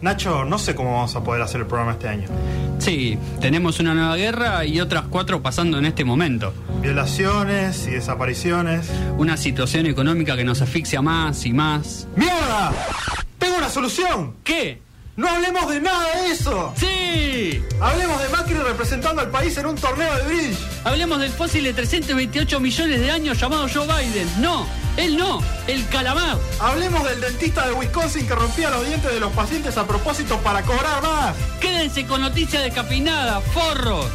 [0.00, 2.28] Nacho, no sé cómo vamos a poder hacer el programa este año.
[2.78, 6.54] Sí, tenemos una nueva guerra y otras cuatro pasando en este momento.
[6.80, 8.90] Violaciones y desapariciones.
[9.16, 12.06] Una situación económica que nos asfixia más y más.
[12.14, 12.72] ¡Mierda!
[13.38, 14.36] ¡Tengo una solución!
[14.44, 14.80] ¿Qué?
[15.18, 16.72] ¡No hablemos de nada de eso!
[16.76, 17.60] ¡Sí!
[17.80, 20.56] Hablemos de Macri representando al país en un torneo de bridge.
[20.84, 24.28] Hablemos del fósil de 328 millones de años llamado Joe Biden.
[24.40, 24.64] No,
[24.96, 26.38] él no, el calamar.
[26.60, 30.62] Hablemos del dentista de Wisconsin que rompía los dientes de los pacientes a propósito para
[30.62, 31.34] cobrar más.
[31.60, 34.06] Quédense con noticias descafeinadas, forros.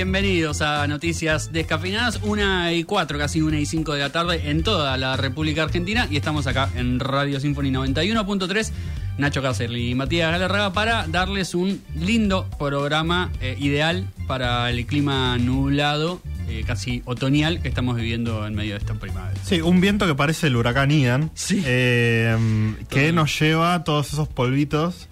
[0.00, 4.62] Bienvenidos a Noticias Descafeinadas, una y cuatro, casi una y cinco de la tarde en
[4.62, 8.70] toda la República Argentina y estamos acá en Radio Symphony 91.3,
[9.18, 15.36] Nacho Cáceres y Matías Galarraga para darles un lindo programa eh, ideal para el clima
[15.36, 19.38] nublado, eh, casi otoñal que estamos viviendo en medio de esta primavera.
[19.44, 21.30] Sí, un viento que parece el huracán Ian.
[21.34, 21.62] Sí.
[21.66, 22.38] eh,
[22.88, 25.08] que nos lleva todos esos polvitos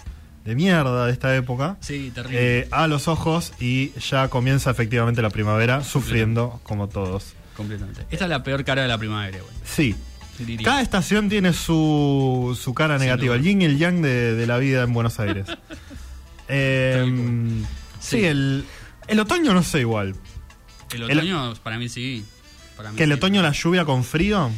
[0.49, 1.77] de mierda de esta época.
[1.81, 2.61] Sí, terrible.
[2.61, 7.35] eh, a los ojos y ya comienza efectivamente la primavera, sufriendo como todos.
[7.57, 8.03] completamente.
[8.11, 9.95] Esta es la peor cara de la primavera, bueno, Sí.
[10.39, 10.65] diría.
[10.65, 14.47] Cada estación tiene su, su cara Sin negativa, el yin y el yang de, de
[14.47, 15.47] la vida en Buenos Aires.
[16.49, 17.05] Eh,
[18.01, 18.25] sí, Sí.
[18.25, 18.65] el,
[19.07, 20.15] el otoño no sé igual.
[20.95, 22.25] El el- otoño, para mí sí.
[22.77, 24.51] Para mí Que el otoño la lluvia con frío.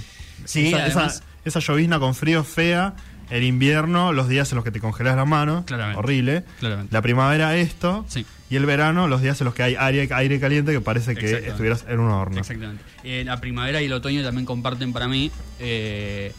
[0.44, 2.94] Sí, esa, esa- esa llovizna con frío fea.
[3.30, 5.64] El invierno, los días en los que te congelas la mano.
[5.66, 5.98] Claramente.
[5.98, 6.44] Horrible.
[6.58, 6.92] Claramente.
[6.92, 8.04] La primavera, esto.
[8.08, 8.26] Sí.
[8.50, 11.30] Y el verano, los días en los que hay aire, aire caliente que parece que
[11.48, 12.40] estuvieras en un horno.
[12.40, 12.82] Exactamente.
[13.04, 16.32] Eh, la primavera y el otoño también comparten para mí eh,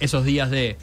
[0.00, 0.78] esos días de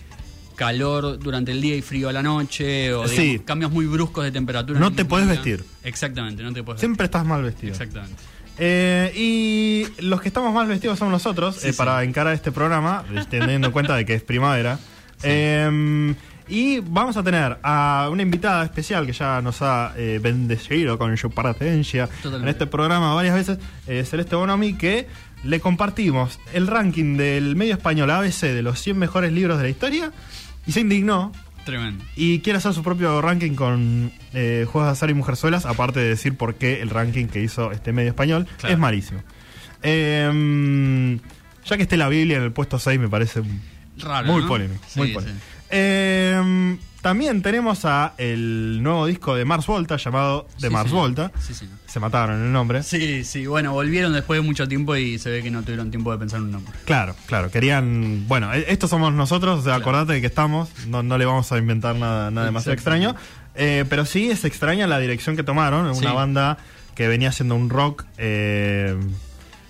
[0.55, 3.21] calor durante el día y frío a la noche o Sí.
[3.21, 4.79] digamos, cambios muy bruscos de temperatura.
[4.79, 5.33] No te día.
[5.33, 5.65] vestir.
[5.83, 7.73] Exactamente, no te puedes Siempre estás mal vestido.
[7.73, 8.21] Exactamente.
[8.57, 11.77] Eh, y los que estamos más vestidos somos nosotros Sí, eh, sí.
[11.77, 14.79] para encarar este programa, eh, teniendo en cuenta de que es primavera.
[15.23, 16.13] Eh,
[16.47, 21.17] y vamos a tener a una invitada especial que ya nos ha eh, bendecido con
[21.17, 25.07] su presencia en este programa varias veces, eh, Celeste Bonomi, que
[25.43, 29.69] le compartimos el ranking del medio español ABC de los 100 mejores libros de la
[29.69, 30.11] historia
[30.67, 31.31] y se indignó
[31.65, 32.03] Tremendo.
[32.15, 36.09] y quiere hacer su propio ranking con eh, Juegos de Azar y Mujerzuelas, aparte de
[36.09, 38.73] decir por qué el ranking que hizo este medio español Claro.
[38.73, 39.21] es malísimo.
[39.81, 41.19] Eh,
[41.65, 43.41] ya que esté la Biblia en el puesto 6 me parece
[43.97, 44.27] Raro.
[44.31, 44.47] muy ¿no?
[44.47, 44.83] polémico.
[44.95, 45.13] Muy sí.
[45.13, 45.45] polémico.
[45.69, 51.03] Eh, también tenemos a el nuevo disco de Mars Volta llamado De Sí, Mars señor.
[51.03, 51.31] Volta.
[51.85, 52.81] Se mataron el nombre.
[52.83, 56.11] Sí, sí, bueno, volvieron después de mucho tiempo y se ve que no tuvieron tiempo
[56.11, 56.73] de pensar un nombre.
[56.85, 58.27] Claro, claro, querían.
[58.27, 61.51] Bueno, e- estos somos nosotros, o sea, acordate de que estamos, no, no le vamos
[61.51, 63.15] a inventar nada, nada demasiado extraño.
[63.53, 66.57] Eh, pero sí es extraña la dirección que tomaron, una banda
[66.95, 68.03] que venía haciendo un rock.
[68.17, 68.97] eh,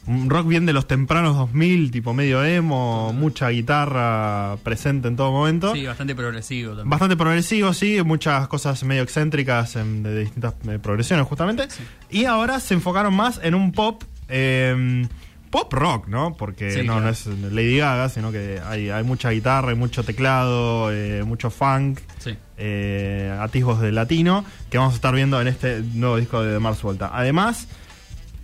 [0.08, 5.32] un rock bien de los tempranos 2000, tipo medio emo, mucha guitarra presente en todo
[5.32, 5.74] momento.
[5.74, 6.90] Sí, bastante progresivo también.
[6.90, 11.70] Bastante progresivo, sí, muchas cosas medio excéntricas en- de distintas eh, progresiones, justamente.
[11.70, 11.84] Sí.
[12.10, 14.04] Y ahora se enfocaron más en un pop.
[14.28, 15.08] eh,
[15.52, 16.36] pop rock, ¿no?
[16.36, 17.02] Porque Sí, no, claro.
[17.02, 21.50] no es Lady Gaga, sino que hay, hay mucha guitarra, hay mucho teclado, eh, mucho
[21.50, 22.36] funk, Sí.
[22.58, 26.82] eh, atisbos de latino, que vamos a estar viendo en este nuevo disco de Mars
[26.82, 27.10] Volta.
[27.14, 27.70] Además,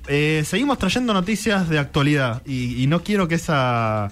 [0.08, 4.12] eh, seguimos trayendo noticias de actualidad y, y no quiero que esa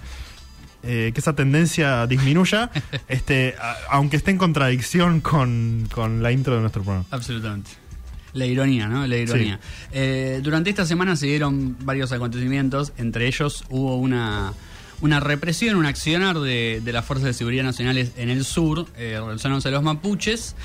[0.84, 2.72] eh, que esa tendencia disminuya,
[3.10, 7.06] este, a- aunque esté en contradicción con, con la intro de nuestro programa.
[7.12, 7.72] Absolutamente.
[8.34, 9.06] La ironía, ¿no?
[9.08, 9.60] La ironía.
[9.92, 14.54] Eh, durante esta semana se dieron varios acontecimientos, entre ellos hubo una,
[15.02, 19.20] una represión, un accionar de, de las Fuerzas de Seguridad Nacionales en el sur, eh,
[19.20, 20.56] relacionándose a los mapuches.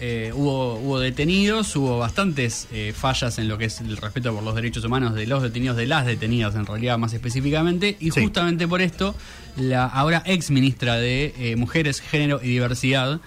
[0.00, 4.42] Eh, hubo, hubo detenidos, hubo bastantes eh, fallas en lo que es el respeto por
[4.42, 8.22] los derechos humanos de los detenidos, de las detenidas en realidad más específicamente, y Sí.
[8.22, 9.14] justamente por esto,
[9.56, 13.20] la ahora ex ministra de eh, Mujeres, Género y Diversidad,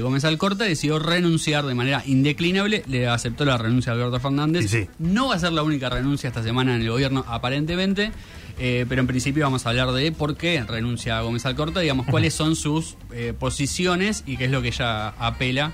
[0.00, 4.70] Gómez Alcorta decidió renunciar de manera indeclinable, le aceptó la renuncia a Alberto Fernández.
[4.70, 4.86] Sí.
[5.00, 8.12] No va a ser la única renuncia esta semana en el gobierno, aparentemente,
[8.60, 12.06] eh, pero en principio vamos a hablar de por qué renuncia a Gómez Alcorta, digamos,
[12.06, 15.72] cuáles son sus eh, posiciones y qué es lo que ella apela.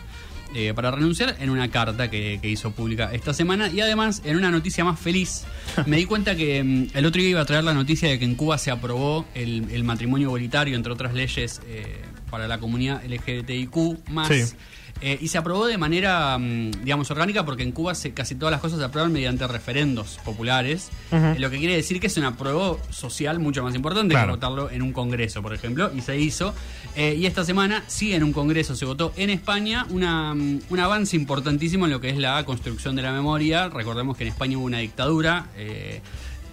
[0.54, 4.36] Eh, para renunciar en una carta que, que hizo pública esta semana y además en
[4.36, 5.44] una noticia más feliz
[5.86, 8.24] me di cuenta que mm, el otro día iba a traer la noticia de que
[8.24, 11.96] en Cuba se aprobó el, el matrimonio igualitario entre otras leyes eh,
[12.30, 14.56] para la comunidad LGBTIQ más.
[15.00, 18.50] Eh, y se aprobó de manera, mm, digamos, orgánica porque en Cuba se, casi todas
[18.50, 22.24] las cosas se aprueban mediante referendos populares, eh, lo que quiere decir que es un
[22.24, 24.26] apruebo social mucho más importante Claro.
[24.26, 26.52] que votarlo en un congreso, por ejemplo, y se hizo.
[26.96, 30.80] Eh, y esta semana, sí, en un congreso se votó en España una, mm, un
[30.80, 33.68] avance importantísimo en lo que es la construcción de la memoria.
[33.68, 35.46] Recordemos que en España hubo una dictadura.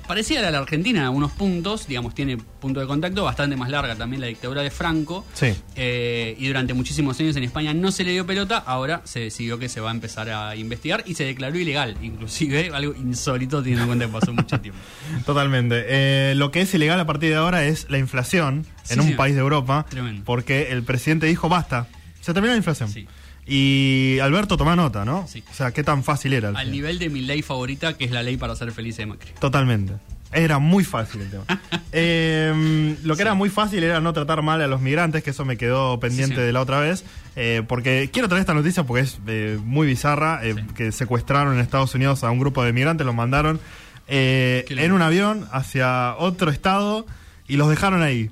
[0.07, 3.95] Parecida a la Argentina en algunos puntos, digamos, tiene punto de contacto bastante más larga
[3.95, 5.25] también la dictadura de Franco.
[5.33, 5.53] Sí.
[5.75, 9.57] Eh, y durante muchísimos años en España no se le dio pelota, ahora se decidió
[9.57, 13.83] que se va a empezar a investigar y se declaró ilegal, inclusive algo insólito teniendo
[13.83, 14.79] en cuenta que pasó mucho tiempo.
[15.25, 15.85] Totalmente.
[15.87, 19.15] Eh, lo que es ilegal a partir de ahora es la inflación Sí, en un
[19.15, 19.85] país de Europa.
[19.89, 20.23] Tremendo.
[20.25, 21.87] Porque el presidente dijo basta.
[22.21, 22.89] Se terminó la inflación.
[22.89, 23.07] Sí.
[23.47, 25.27] Y Alberto toma nota, ¿no?
[25.27, 25.43] Sí.
[25.51, 26.49] O sea, qué tan fácil era.
[26.49, 29.31] al nivel de mi ley favorita, que es la ley para ser feliz de Macri.
[29.39, 29.93] Totalmente.
[30.33, 31.43] Era muy fácil el tema.
[31.97, 35.45] Eh, lo que era muy fácil era no tratar mal a los migrantes, que eso
[35.45, 36.45] me quedó pendiente Sí, sí.
[36.47, 37.05] de la otra vez.
[37.37, 40.41] eh, porque quiero traer esta noticia porque es eh, muy bizarra.
[40.43, 40.55] eh.
[40.75, 43.61] Que secuestraron en Estados Unidos a un grupo de migrantes, los mandaron
[44.07, 47.05] en un avión hacia otro estado
[47.47, 48.29] y los dejaron ahí.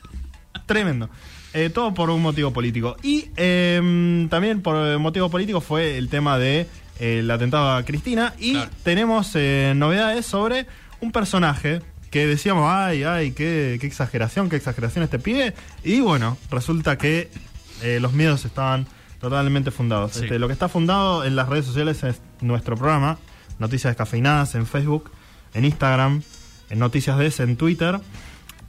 [0.66, 1.08] Tremendo.
[1.52, 2.96] Eh, todo por un motivo político.
[3.02, 6.66] Y eh, también por eh, motivo político fue el tema de
[7.00, 8.34] eh, el atentado a Cristina.
[8.38, 8.70] Y Claro.
[8.84, 10.66] tenemos eh, novedades sobre
[11.00, 11.80] un personaje
[12.10, 15.54] que decíamos, ay, ay, qué, qué exageración, qué exageración este pibe.
[15.84, 17.30] Y bueno, resulta que
[17.82, 18.86] eh, los miedos estaban
[19.20, 20.12] totalmente fundados.
[20.12, 20.22] Sí.
[20.24, 23.18] Este, lo que está fundado en las redes sociales es nuestro programa,
[23.58, 25.10] Noticias Descafeinadas en Facebook,
[25.54, 26.22] en Instagram,
[26.70, 27.98] en Noticias DS en Twitter.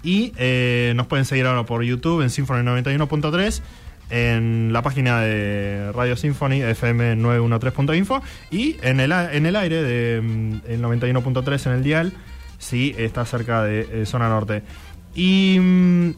[0.03, 3.62] Y eh, nos pueden seguir ahora por YouTube en Symphony 91.3,
[4.09, 10.21] en la página de Radio Symphony, FM 913.info, y en el, en el aire de
[10.21, 12.13] mm, el 91.3 en el dial,
[12.57, 14.63] si está cerca de eh, Zona Norte.
[15.13, 16.09] Y mm,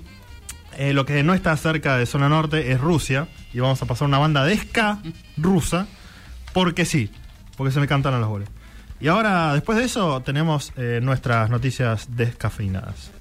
[0.77, 4.07] eh, lo que no está cerca de Zona Norte es Rusia, y vamos a pasar
[4.07, 4.99] una banda de ska
[5.37, 5.87] rusa,
[6.53, 7.11] porque sí,
[7.57, 8.49] porque se me cantaron los bolos.
[9.01, 13.12] Y ahora, después de eso, tenemos nuestras noticias descafeinadas.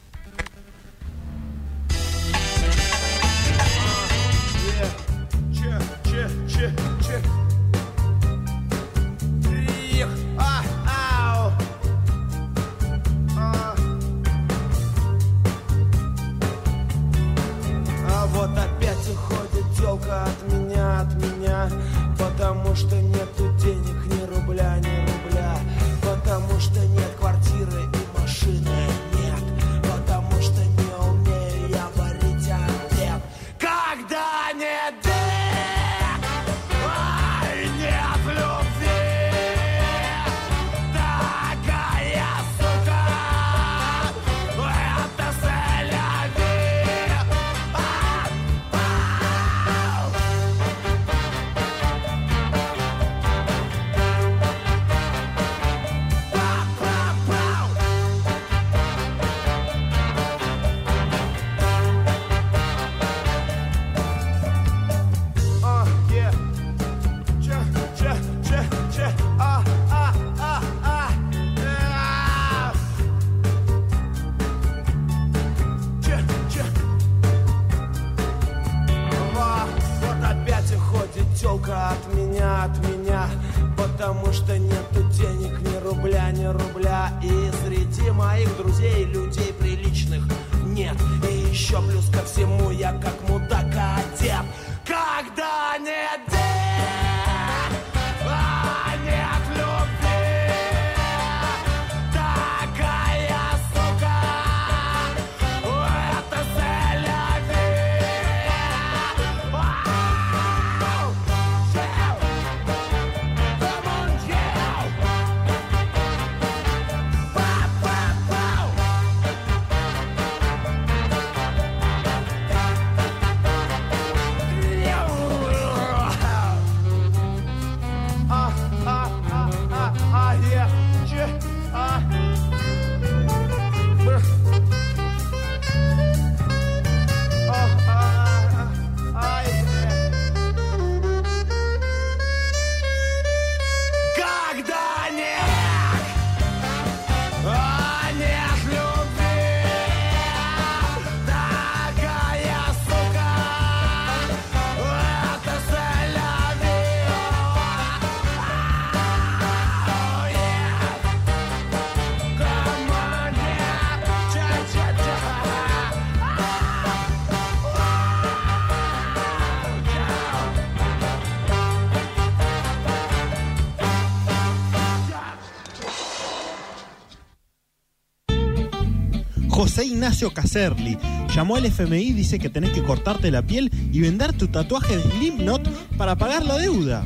[180.02, 180.98] Ignacio Caserli.
[181.32, 185.02] Llamó al FMI, dice que tenés que cortarte la piel y vender tu tatuaje de
[185.04, 187.04] Slipknot para pagar la deuda.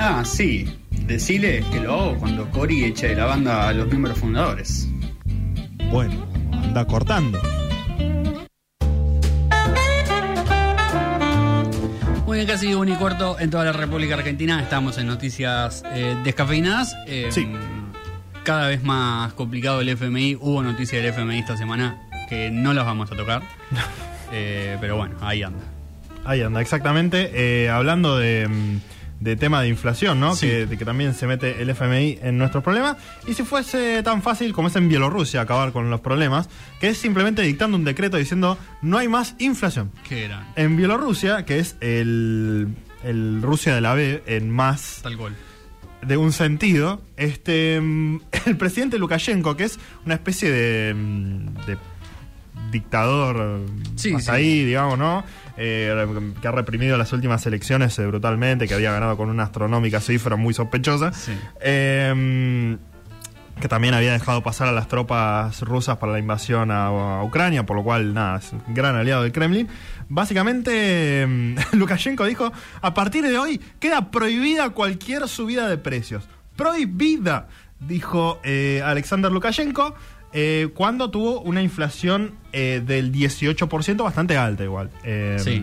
[0.00, 0.68] Ah, sí.
[1.06, 4.88] Decile que lo hago cuando Cory eche de la banda a los miembros fundadores.
[5.88, 7.40] Bueno, anda cortando.
[12.26, 14.60] Muy bien, casi un y cuarto en toda la República Argentina.
[14.60, 16.92] Estamos en noticias eh, descafeinadas.
[17.06, 17.46] Eh, Sí.
[18.42, 20.36] Cada vez más complicado el FMI.
[20.40, 23.42] Hubo noticias del FMI esta semana que no las vamos a tocar.
[24.32, 25.62] Eh, pero bueno, ahí anda.
[26.24, 27.30] Ahí anda, exactamente.
[27.32, 28.48] Eh, hablando de,
[29.20, 30.34] de tema de inflación, ¿no?
[30.34, 30.48] Sí.
[30.48, 32.96] Que, de que también se mete el FMI en nuestros problemas.
[33.28, 36.48] Y si fuese tan fácil como es en Bielorrusia acabar con los problemas,
[36.80, 39.92] que es simplemente dictando un decreto diciendo no hay más inflación.
[40.08, 40.44] ¿Qué eran?
[40.56, 45.34] En Bielorrusia, que es el, el Rusia de la B en más Tal cual.
[46.02, 51.78] de un sentido, este mm, el presidente Lukashenko, que es una especie de, mm, de
[52.80, 53.60] dictador
[53.96, 54.38] Sí, hasta sí.
[54.38, 55.24] ahí, digamos, ¿no?
[55.56, 56.06] Eh,
[56.40, 60.36] que ha reprimido las últimas elecciones eh, brutalmente, que había ganado con una astronómica cifra
[60.36, 61.12] muy sospechosa.
[61.12, 61.32] Sí.
[61.60, 62.76] Eh,
[63.60, 67.64] que también había dejado pasar a las tropas rusas para la invasión a, a Ucrania,
[67.64, 69.66] por lo cual, nada, es un gran aliado del Kremlin.
[70.08, 72.52] Básicamente, mm, Lukashenko dijo,
[72.82, 76.28] a partir de hoy queda prohibida cualquier subida de precios.
[76.54, 77.48] Prohibida,
[77.80, 79.94] dijo eh, Alexander Lukashenko,
[80.32, 84.90] eh, cuando tuvo una inflación eh, del 18%, bastante alta igual.
[85.04, 85.62] Eh, Sí.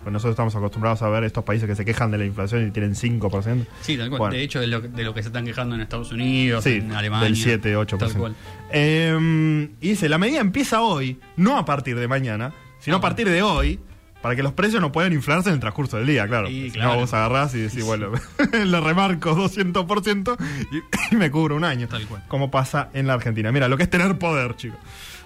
[0.00, 2.70] Pues nosotros estamos acostumbrados a ver estos países que se quejan de la inflación y
[2.70, 3.66] tienen 5%.
[3.82, 4.18] Sí, tal cual.
[4.18, 4.34] Bueno.
[4.36, 6.92] De hecho, de lo, de lo que se están quejando en Estados Unidos, Sí, en
[6.92, 7.24] Alemania.
[7.26, 7.98] del 7, 8%.
[7.98, 8.34] Tal cual.
[8.70, 13.02] Eh, y dice, la medida empieza hoy, no a partir de mañana, sino Ah, a
[13.02, 13.80] partir de hoy,
[14.22, 16.48] para que los precios no puedan inflarse en el transcurso del día, claro.
[16.48, 16.94] Sí, claro.
[16.94, 18.10] No, vos agarrás y decís, bueno,
[18.52, 20.36] le remarco 200%
[20.72, 21.86] y, y me cubro un año.
[21.88, 22.22] Tal cual.
[22.28, 23.52] Como pasa en la Argentina.
[23.52, 24.78] Mira, lo que es tener poder, chicos.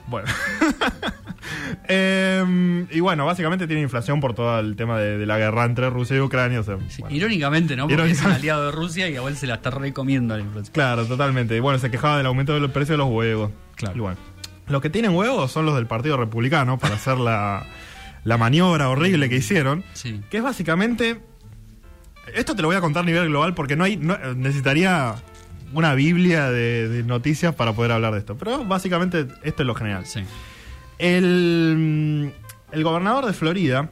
[0.08, 0.28] Bueno.
[1.88, 5.90] Eh, y bueno, básicamente tiene inflación por todo el tema de, de la guerra entre
[5.90, 6.60] Rusia y Ucrania.
[6.60, 7.16] o sea, Sí, bueno.
[7.16, 7.84] Irónicamente, ¿no?
[7.88, 8.36] Porque es un Irónicamente.
[8.38, 10.72] aliado de Rusia y a él se la está recomiendo la inflación.
[10.72, 11.56] Claro, totalmente.
[11.56, 13.50] Y bueno, se quejaba del aumento del precio de los huevos.
[13.74, 13.96] Claro.
[13.96, 14.16] Y bueno,
[14.68, 17.66] los que tienen huevos son los del Partido Republicano para hacer la,
[18.24, 19.84] la maniobra horrible que hicieron.
[19.94, 20.20] Sí.
[20.30, 21.20] Que es básicamente.
[22.34, 23.96] Esto te lo voy a contar a nivel global porque no hay.
[23.96, 25.14] no- necesitaría
[25.72, 28.36] una biblia de, de noticias para poder hablar de esto.
[28.36, 30.06] Pero básicamente esto es lo general.
[30.06, 30.20] Sí.
[30.98, 32.32] El,
[32.70, 33.90] el gobernador de Florida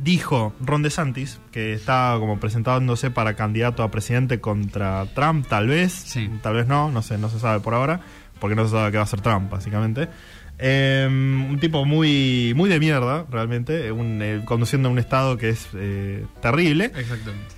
[0.00, 5.92] dijo, Ron DeSantis, que está como presentándose para candidato a presidente contra Trump, tal vez,
[5.92, 6.30] Sí.
[6.42, 8.00] tal vez no, no sé, no se sabe por ahora,
[8.40, 10.08] porque no se sabe qué va a hacer Trump, básicamente.
[10.58, 15.68] Eh, un tipo muy, muy de mierda, realmente, un, eh, conduciendo un estado que es
[15.74, 16.86] eh, terrible.
[16.96, 17.54] Exactamente.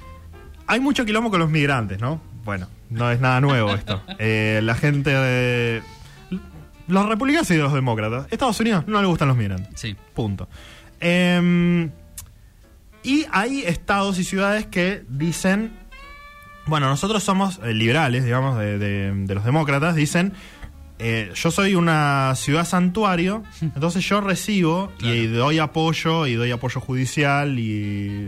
[0.66, 2.20] Hay mucho quilombo con los migrantes, ¿no?
[2.44, 4.02] Bueno, no es nada nuevo esto.
[4.18, 5.82] Eh, la gente de...
[6.88, 8.26] Los republicanos y los demócratas.
[8.30, 9.68] Estados Unidos no le gustan los migrantes.
[9.80, 9.96] Sí.
[10.14, 10.48] Punto.
[11.00, 11.88] Eh,
[13.02, 15.72] y hay estados y ciudades que dicen,
[16.66, 20.32] bueno, nosotros somos eh, liberales, digamos, de, de- de los demócratas, dicen,
[21.00, 26.80] eh, yo soy una ciudad santuario, entonces yo recibo y doy apoyo, y doy apoyo
[26.80, 28.26] judicial y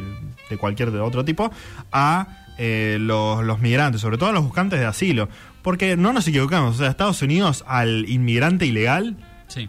[0.50, 1.50] de cualquier de otro tipo,
[1.92, 2.26] a
[2.58, 5.28] eh, los, los migrantes, sobre todo a los buscantes de asilo.
[5.62, 9.68] Porque no nos equivocamos, o sea, Estados Unidos al inmigrante ilegal Sí.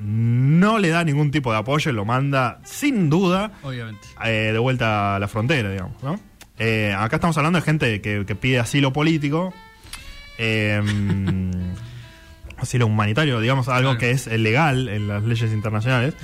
[0.00, 4.06] no le da ningún tipo de apoyo y lo manda sin duda Obviamente.
[4.24, 6.18] eh, de vuelta a la frontera, digamos, ¿no?
[6.58, 9.52] Eh, acá estamos hablando de gente que, que pide asilo político,
[10.38, 10.80] eh,
[12.64, 13.98] asilo humanitario, digamos, algo Claro.
[14.00, 16.14] que es legal en las leyes internacionales.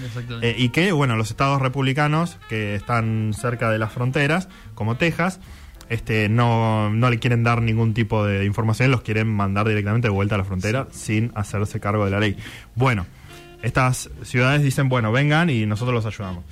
[0.42, 5.40] Eh, y que, bueno, los estados republicanos que están cerca de las fronteras, como Texas,
[5.88, 10.12] este, no, no le quieren dar ningún tipo de información, los quieren mandar directamente de
[10.12, 12.36] vuelta a la frontera sin hacerse cargo de la ley.
[12.74, 13.06] Bueno,
[13.62, 16.44] estas ciudades dicen, bueno, vengan y nosotros los ayudamos.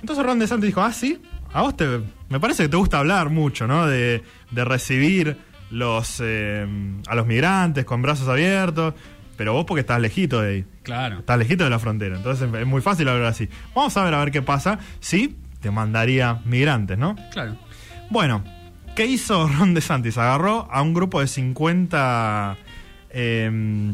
[0.00, 1.20] Entonces Ron DeSantis dijo, ah, sí,
[1.52, 1.86] a vos te,
[2.30, 3.86] me parece que te gusta hablar mucho, ¿no?
[3.86, 5.36] De, de recibir
[5.70, 6.66] los, eh,
[7.06, 8.94] a los migrantes con brazos abiertos,
[9.36, 10.64] pero vos porque estás lejito de ahí.
[10.82, 11.20] Claro.
[11.20, 13.48] Estás lejito de la frontera, entonces es muy fácil hablar así.
[13.74, 17.16] Vamos a ver a ver qué pasa si te mandaría migrantes, ¿no?
[17.32, 17.56] Claro.
[18.10, 18.42] Bueno,
[18.96, 20.18] ¿qué hizo Ron DeSantis?
[20.18, 22.56] Agarró a un grupo de 50
[23.10, 23.92] eh,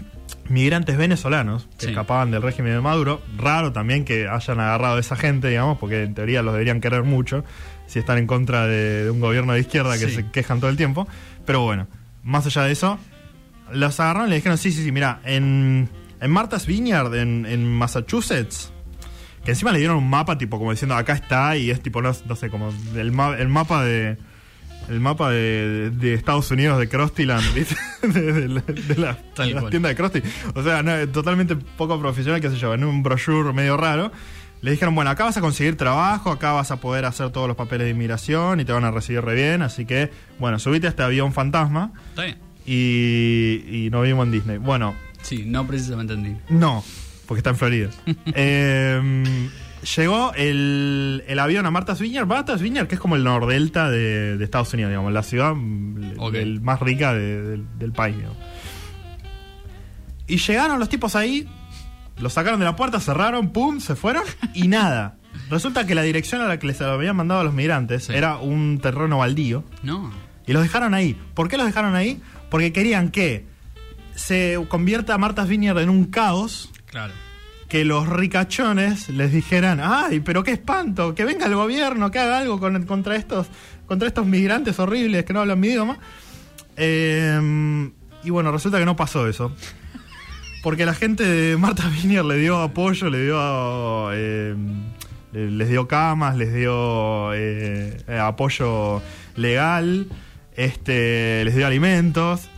[0.48, 1.90] migrantes venezolanos que Sí.
[1.90, 3.20] escapaban del régimen de Maduro.
[3.36, 7.02] Raro también que hayan agarrado a esa gente, digamos, porque en teoría los deberían querer
[7.02, 7.44] mucho
[7.86, 10.16] si están en contra de, de un gobierno de izquierda que Sí.
[10.16, 11.06] se quejan todo el tiempo.
[11.46, 11.86] Pero bueno,
[12.24, 12.98] más allá de eso,
[13.72, 15.88] los agarraron y le dijeron, sí, sí, sí, mira, en,
[16.20, 18.72] en Martha's Vineyard, en, en Massachusetts,
[19.44, 22.12] que encima le dieron un mapa, tipo, como diciendo, acá está, y es tipo, no,
[22.26, 24.18] no sé, como el, ma- el mapa de,
[24.88, 27.76] el mapa de, de Estados Unidos de Krustyland, ¿viste?
[28.02, 29.70] De, de la, de la- Tal de las cual.
[29.70, 30.22] tiendas de Krusty.
[30.54, 34.10] O sea, no, totalmente poco profesional, qué sé yo, en un brochure medio raro.
[34.60, 37.56] Le dijeron, bueno, acá vas a conseguir trabajo, acá vas a poder hacer todos los
[37.56, 39.62] papeles de inmigración y te van a recibir re bien.
[39.62, 40.10] Así que,
[40.40, 42.38] bueno, subite a este avión fantasma Está bien.
[42.68, 44.58] Y, y nos vimos en Disney.
[44.58, 46.42] Bueno, Sí, no precisamente en Disney.
[46.50, 46.84] no,
[47.26, 47.90] porque está en Florida.
[48.34, 49.48] Eh,
[49.96, 52.26] llegó el, el avión a Martha's Vineyard.
[52.26, 56.34] Martha's Vineyard, que es como el nordelta de, de Estados Unidos, digamos, la ciudad mm,
[56.34, 58.16] el más rica de- del, del país.
[58.16, 58.36] digamos.
[60.26, 61.48] Y llegaron los tipos ahí,
[62.18, 65.16] los sacaron de la puerta, cerraron, pum, se fueron y nada.
[65.50, 68.12] Resulta que la dirección a la que les habían mandado a los migrantes Sí.
[68.14, 69.64] era un terreno baldío.
[69.82, 70.10] No.
[70.46, 71.16] Y los dejaron ahí.
[71.34, 72.20] ¿Por qué los dejaron ahí?
[72.50, 73.44] Porque querían que
[74.14, 77.12] se convierta Martha's Vineyard en un caos Claro.
[77.68, 82.38] que los ricachones les dijeran, ay, pero qué espanto, que venga el gobierno, que haga
[82.38, 83.46] algo con, contra, estos,
[83.86, 85.98] contra estos migrantes horribles que no hablan mi idioma.
[86.76, 87.90] Eh,
[88.24, 89.52] y bueno, resulta que no pasó eso.
[90.62, 94.12] Porque la gente de Marta Vinier le dio apoyo, le dio.
[94.12, 94.54] eh,
[95.32, 99.02] le- les dio camas, les dio eh, eh, apoyo
[99.36, 100.06] legal,
[100.58, 102.48] este, les dio alimentos.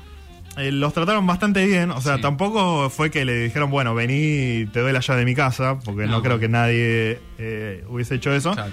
[0.57, 2.23] Eh, los trataron bastante bien, o sea, Sí.
[2.23, 6.07] tampoco fue que le dijeron, bueno, vení, te doy la llave de mi casa, porque
[6.07, 6.23] no, No.
[6.23, 8.53] creo que nadie eh, hubiese hecho eso.
[8.53, 8.73] Claro.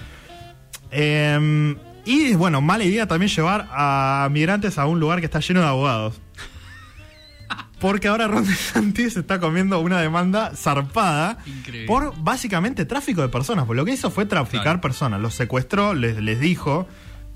[0.91, 5.60] Eh, y bueno, mala idea también llevar a migrantes a un lugar que está lleno
[5.62, 6.19] de abogados.
[7.79, 11.86] Porque ahora Ron DeSantis está comiendo una demanda zarpada Increíble.
[11.88, 13.65] por básicamente tráfico de personas.
[13.65, 14.81] Porque lo que hizo fue traficar Claro.
[14.81, 15.22] personas.
[15.22, 16.88] Los secuestró, les, les dijo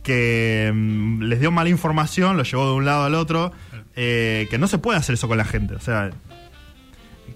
[0.04, 3.52] que mm, les dio mala información, los llevó de un lado al otro.
[3.96, 5.76] eh, que no se puede hacer eso con la gente.
[5.76, 6.12] O sea,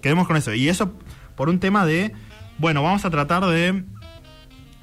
[0.02, 0.54] quedemos con eso.
[0.54, 0.92] Y eso
[1.36, 2.12] por un tema de,
[2.58, 3.84] bueno, vamos a tratar de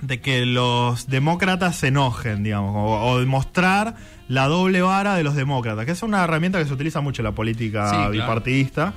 [0.02, 3.96] de que los demócratas se enojen, digamos, o, o de mostrar
[4.28, 7.26] la doble vara de los demócratas, que es una herramienta que se utiliza mucho en
[7.26, 8.12] la política Sí, claro.
[8.12, 8.94] bipartidista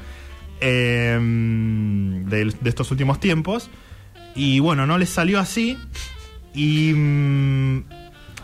[0.61, 3.71] eh, de, de estos últimos tiempos.
[4.35, 5.79] Y bueno, no les salió así.
[6.55, 7.85] Y mm,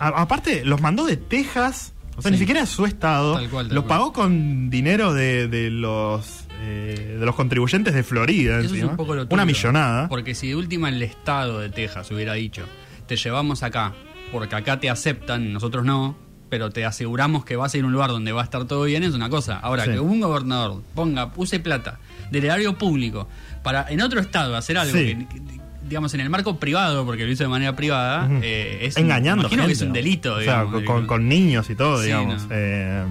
[0.09, 1.93] a- aparte, los mandó de Texas.
[2.17, 2.33] O sea, Sí.
[2.35, 3.35] ni siquiera es su estado.
[3.35, 3.99] Tal cual, tal lo cual.
[3.99, 8.61] pagó con dinero de, de los eh, de los contribuyentes de Florida.
[8.61, 10.09] Eso es un poco lo Una turbio, millonada.
[10.09, 12.65] Porque si de última el estado de Texas hubiera dicho,
[13.09, 13.95] te llevamos acá,
[14.31, 16.17] porque acá te aceptan, nosotros no,
[16.51, 18.85] pero te aseguramos que vas a ir a un lugar donde va a estar todo
[18.85, 19.59] bien, es una cosa.
[19.59, 19.93] Ahora, Sí.
[19.93, 21.99] que un gobernador ponga, use plata
[22.31, 23.27] del erario público
[23.65, 25.27] para en otro estado hacer algo Sí.
[25.31, 25.62] que,
[25.93, 28.41] digamos, en el marco privado, porque lo hizo de manera privada, Ujú.
[28.43, 31.29] eh, es un- engañando imagino que gente, es un delito, o sea, digamos, con, con
[31.29, 32.49] niños y todo Sí, digamos no.
[32.51, 33.05] Eh,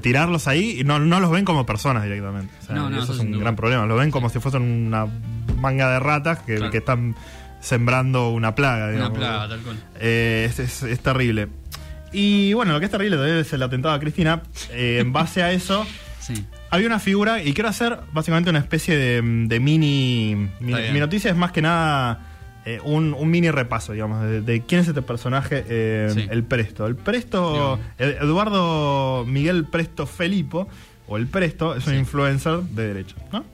[0.00, 3.12] tirarlos ahí y no, no los ven como personas directamente O sea, No, no, eso
[3.12, 5.06] es un gran problema los ven como si fuesen una
[5.60, 6.70] manga de ratas que, Claro.
[6.72, 7.14] que están
[7.60, 9.18] sembrando una plaga Una digamos.
[9.18, 9.76] plaga, tal cual.
[10.00, 11.48] Eh, es, es- es terrible
[12.12, 15.42] y bueno lo que es terrible todavía es el atentado a Cristina Eh, en base
[15.42, 15.86] a eso
[16.20, 16.44] Sí.
[16.70, 20.48] Había una figura y quiero hacer básicamente una especie de, de mini.
[20.60, 22.26] Mi, noticia es más que nada
[22.64, 26.26] eh, un, un mini repaso, digamos, de, de quién es este personaje, eh, Sí.
[26.30, 26.86] el Presto.
[26.86, 30.68] El Presto, Ed- Eduardo Miguel Presto Felipo,
[31.08, 31.98] o el Presto, es un Sí.
[31.98, 33.44] influencer de derecha, ¿no?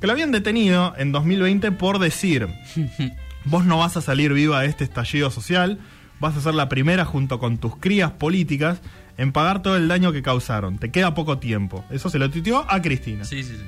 [0.00, 2.48] Que lo habían detenido en 2020 por decir:
[3.44, 5.78] Vos no vas a salir viva de este estallido social,
[6.20, 8.80] vas a ser la primera junto con tus crías políticas
[9.20, 10.78] en pagar todo el daño que causaron.
[10.78, 11.84] Te queda poco tiempo.
[11.90, 13.24] Eso se lo tuiteó a Cristina.
[13.24, 13.64] Sí, sí, sí.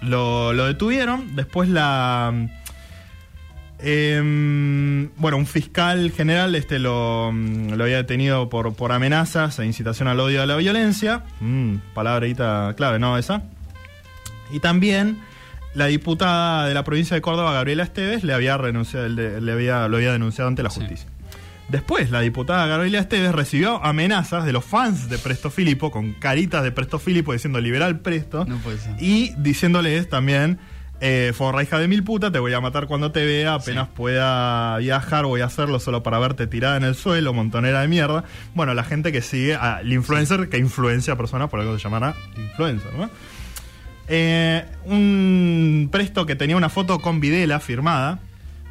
[0.00, 2.32] Lo, lo detuvieron, después la...
[3.80, 10.08] em, bueno, un fiscal general este lo, lo había detenido por, por amenazas e incitación
[10.08, 11.22] al odio y a la violencia.
[11.40, 13.18] Mm, palabrita clave, ¿no?
[13.18, 13.42] Esa.
[14.52, 15.18] Y también
[15.74, 19.88] la diputada de la provincia de Córdoba, Gabriela Esteves, le había renunciado, le, le había,
[19.88, 20.80] lo había denunciado ante la Sí.
[21.72, 26.62] Después, la diputada Gabriela Esteves recibió amenazas de los fans de Presto Filipo, con caritas
[26.62, 28.94] de Presto Filipo diciendo liberal Presto, No puede ser.
[29.00, 30.58] y diciéndoles también,
[31.00, 34.76] eh, forra hija de mil puta, te voy a matar cuando te vea, apenas pueda
[34.76, 38.22] viajar, voy a hacerlo solo para verte tirada en el suelo, montonera de mierda.
[38.54, 42.14] Bueno, la gente que sigue al influencer que influencia a personas, por algo se llamará
[42.36, 43.08] influencer, ¿no?
[44.08, 48.18] Eh, un presto que tenía una foto con Videla firmada,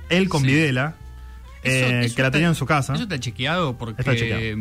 [0.09, 0.47] él con Sí.
[0.47, 0.95] Videla,
[1.63, 2.93] Eso- eh, eso que la está- tenía en su casa.
[2.93, 4.41] Eso está chequeado porque Está chequeado.
[4.41, 4.51] eh,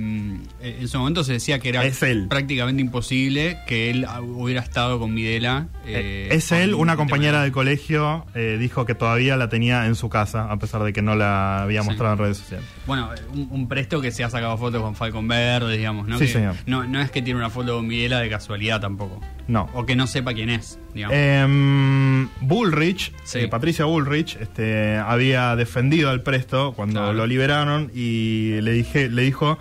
[0.81, 1.83] en su momento se decía que era
[2.29, 5.69] prácticamente imposible que él hubiera estado con Videla.
[5.87, 9.49] Eh, eh, es él, un una compañera de- del colegio, eh, dijo que todavía la
[9.49, 11.89] tenía en su casa, a pesar de que no la había Sí.
[11.89, 12.67] mostrado en redes sociales.
[12.87, 16.19] Bueno, un, un presto que se ha sacado fotos con Falcon Verde, digamos, ¿no?
[16.19, 16.55] Sí, Que señor.
[16.67, 19.21] No, no es que tiene una foto con Videla de casualidad tampoco.
[19.51, 19.69] No.
[19.75, 21.17] O que no sepa quién es, digamos.
[21.19, 23.41] Em, Bullrich, Sí.
[23.41, 27.15] eh, Patricia Bullrich, este, había defendido al Presto cuando Claro.
[27.15, 29.59] lo liberaron y le dije, le dijo,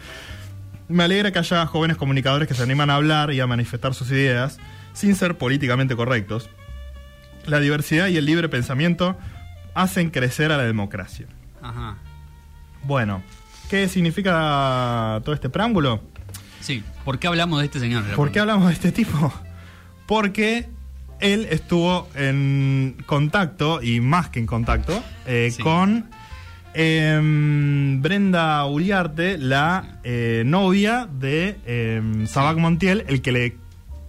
[0.90, 4.12] me alegra que haya jóvenes comunicadores que se animan a hablar y a manifestar sus
[4.12, 4.60] ideas
[4.94, 6.52] sin ser políticamente correctos.
[7.48, 9.18] La diversidad y el libre pensamiento
[9.74, 11.26] hacen crecer a la democracia.
[11.64, 11.98] Ajá.
[12.84, 13.24] Bueno,
[13.72, 16.04] ¿qué significa todo este preámbulo?
[16.60, 16.84] Sí.
[17.06, 18.04] ¿Por qué hablamos de este señor?
[18.16, 19.34] ¿Por qué hablamos de este tipo?
[20.10, 20.68] Porque
[21.20, 25.62] él estuvo en contacto, y más que en contacto, eh, Sí.
[25.62, 26.10] con
[26.74, 33.56] em, Brenda Uliarte, la eh, novia de em, Sabac Montiel, el que le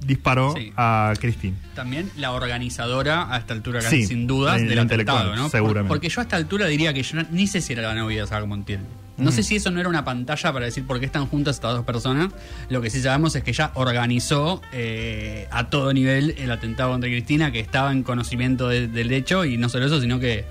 [0.07, 0.73] disparó Sí.
[0.75, 1.55] a Cristín.
[1.75, 5.51] También la organizadora a esta altura, Sí, sin dudas, del atentado, ¿no?
[5.51, 5.89] Seguramente.
[5.89, 8.27] Porque yo a esta altura diría que yo ni sé si era la novia de
[8.27, 8.81] Saga Montiel.
[9.21, 11.75] No sé si eso no era una pantalla para decir por qué están juntas estas
[11.75, 12.31] dos personas.
[12.69, 17.09] Lo que sí sabemos es que ella organizó eh, a todo nivel el atentado contra
[17.11, 20.45] Cristina, que estaba en conocimiento de- del hecho, y no solo eso, sino que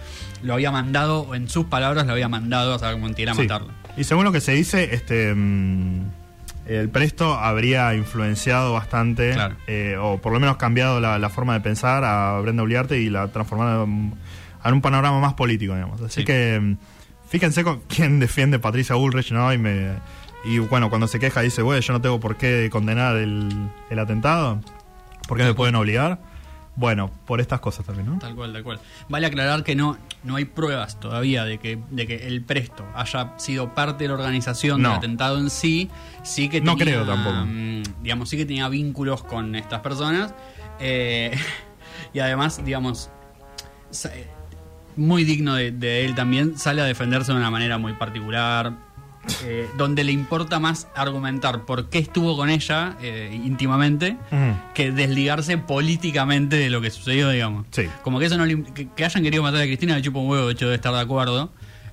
[0.44, 3.70] lo había mandado, o en sus palabras, lo había mandado a Montiel a matarlo.
[3.98, 6.04] Y según lo que se dice, este mm,
[6.68, 9.56] el Presto habría influenciado bastante, Claro.
[9.68, 13.10] eh, o por lo menos cambiado la, la forma de pensar a Brenda Uliarte y
[13.10, 14.14] la transformado en,
[14.64, 16.00] en un panorama más político, digamos.
[16.02, 16.26] Así Sí.
[16.26, 16.78] que mm,
[17.30, 19.52] fíjense con quién defiende Patricia Bullrich, ¿no?
[19.54, 19.94] Y, me,
[20.46, 23.50] y bueno, cuando se queja dice, bueno, yo no tengo por qué condenar el,
[23.90, 24.60] el atentado,
[25.28, 26.20] ¿por qué me pueden obligar?
[26.76, 28.20] Bueno, por estas cosas también, ¿no?
[28.20, 28.80] Tal cual, tal cual.
[29.10, 33.34] Vale aclarar que no, no hay pruebas todavía de que, de que el Presto haya
[33.38, 34.90] sido parte de la organización No.
[34.90, 35.90] del atentado en sí.
[36.24, 37.36] Sí que No tenía, creo tampoco.
[37.48, 40.34] mm, Digamos, sí que tenía vínculos con estas personas.
[40.80, 41.38] eh,
[42.14, 43.10] y además, digamos,
[45.00, 48.74] muy digno de, de él también, sale a defenderse de una manera muy particular.
[49.46, 54.18] eh, donde le importa más argumentar por qué estuvo con ella eh, íntimamente
[54.74, 57.66] que desligarse políticamente de lo que sucedió, digamos.
[57.72, 57.84] Sí.
[58.02, 60.30] Como que eso no le- que, que hayan querido matar a Cristina le chupa un
[60.30, 61.52] huevo, de hecho de estar de acuerdo.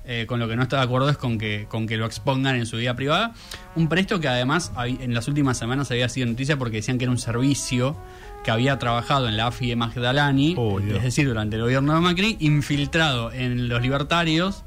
[0.09, 2.55] Eh, con lo que no está de acuerdo es con que, con que lo expongan
[2.55, 3.33] en su vida privada.
[3.75, 7.11] Un presto que además en las últimas semanas había sido noticia porque decían que era
[7.11, 7.97] un servicio
[8.43, 11.99] que había trabajado en la AFI de Magdalani, Oh, es decir, durante el gobierno de
[12.01, 14.63] Macri, infiltrado en los libertarios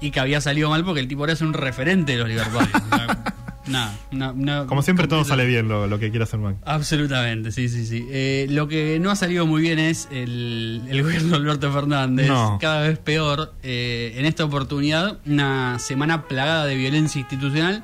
[0.00, 2.70] y que había salido mal porque el tipo era un referente de los libertarios.
[3.66, 6.38] O sea, nada, no- no- Como siempre todo sale bien lo, lo que quiere hacer
[6.38, 6.60] Macri.
[6.64, 8.06] Absolutamente, sí, sí, sí.
[8.12, 12.28] Eh, lo que no ha salido muy bien es el, el gobierno de Alberto Fernández,
[12.28, 12.58] No.
[12.60, 13.54] cada vez peor.
[13.64, 17.82] Eh, en esta oportunidad, una semana plagada de violencia institucional,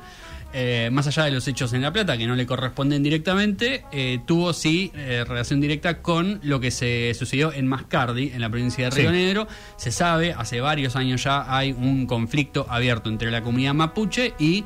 [0.52, 4.20] eh, más allá de los hechos en La Plata, que no le corresponden directamente, eh,
[4.26, 8.84] tuvo sí eh, relación directa con lo que se sucedió en Mascardi, en la provincia
[8.84, 9.16] de Río Sí.
[9.16, 9.48] Negro.
[9.76, 14.64] Se sabe, hace varios años ya hay un conflicto abierto entre la comunidad mapuche y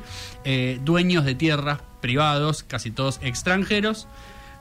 [0.83, 4.07] dueños de tierras privados, casi todos extranjeros,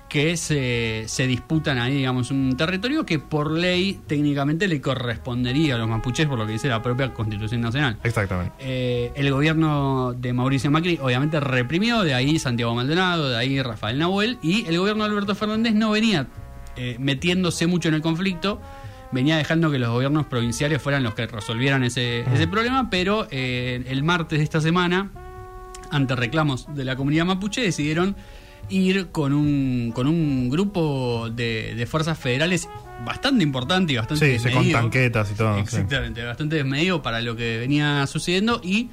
[0.08, 5.78] que se, se disputan ahí, digamos, un territorio que por ley técnicamente le correspondería a
[5.78, 7.98] los mapuches por lo que dice la propia Constitución Nacional.
[8.04, 8.52] Exactamente.
[8.60, 13.98] Eh, el gobierno de Mauricio Macri obviamente reprimió, de ahí Santiago Maldonado, de ahí Rafael
[13.98, 16.28] Nahuel, y el gobierno de Alberto Fernández no venía
[16.76, 18.60] eh, metiéndose mucho en el conflicto,
[19.10, 23.84] venía dejando que los gobiernos provinciales fueran los que resolvieran ese, ese problema, pero eh,
[23.88, 25.10] el martes de esta semana,
[25.90, 28.16] ante reclamos de la comunidad mapuche, decidieron
[28.68, 32.68] ir con un, con un grupo de, de fuerzas federales
[33.04, 34.78] bastante importante y bastante Sí, sí, con desmedido.
[34.80, 35.54] tanquetas y todo.
[35.56, 35.60] sí.
[35.60, 38.88] Exactamente, bastante desmedido para lo que venía sucediendo y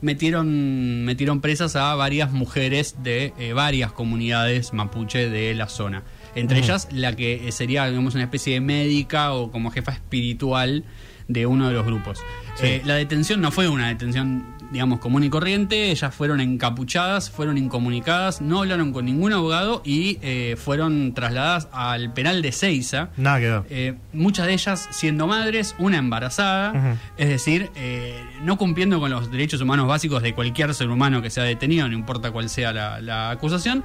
[0.00, 6.02] metieron, metieron presas a varias mujeres de eh, varias comunidades mapuche de la zona.
[6.34, 10.84] Entre ellas la que sería digamos, una especie de médica o como jefa espiritual
[11.26, 12.18] de uno de los grupos.
[12.54, 12.66] Sí.
[12.66, 15.90] Eh, la detención no fue una detención, digamos, común y corriente.
[15.90, 22.12] Ellas fueron encapuchadas, fueron incomunicadas, no hablaron con ningún abogado y eh, fueron trasladadas al
[22.12, 23.10] penal de Ceiza.
[23.16, 23.66] Nada quedó.
[23.70, 29.30] Eh, muchas de ellas siendo madres, una embarazada, es decir, eh, no cumpliendo con los
[29.30, 33.00] derechos humanos básicos de cualquier ser humano que sea detenido, no importa cuál sea la,
[33.00, 33.84] la acusación.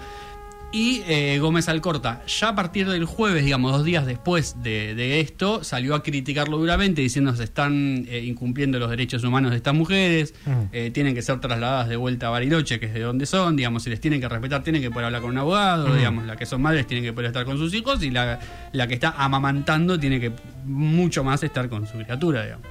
[0.76, 5.20] Y eh, Gómez Alcorta, ya a partir del jueves, digamos, dos días después de, de
[5.20, 9.76] esto, salió a criticarlo duramente, diciendo se están eh, incumpliendo los derechos humanos de estas
[9.76, 10.70] mujeres, Ujú.
[10.72, 13.84] eh, tienen que ser trasladadas de vuelta a Bariloche, que es de donde son, digamos,
[13.84, 15.96] si les tienen que respetar, tienen que poder hablar con un abogado, Ujú.
[15.96, 18.40] digamos, la que son madres tienen que poder estar con sus hijos y la,
[18.72, 20.32] la que está amamantando tiene que
[20.66, 22.66] mucho más estar con su criatura, digamos.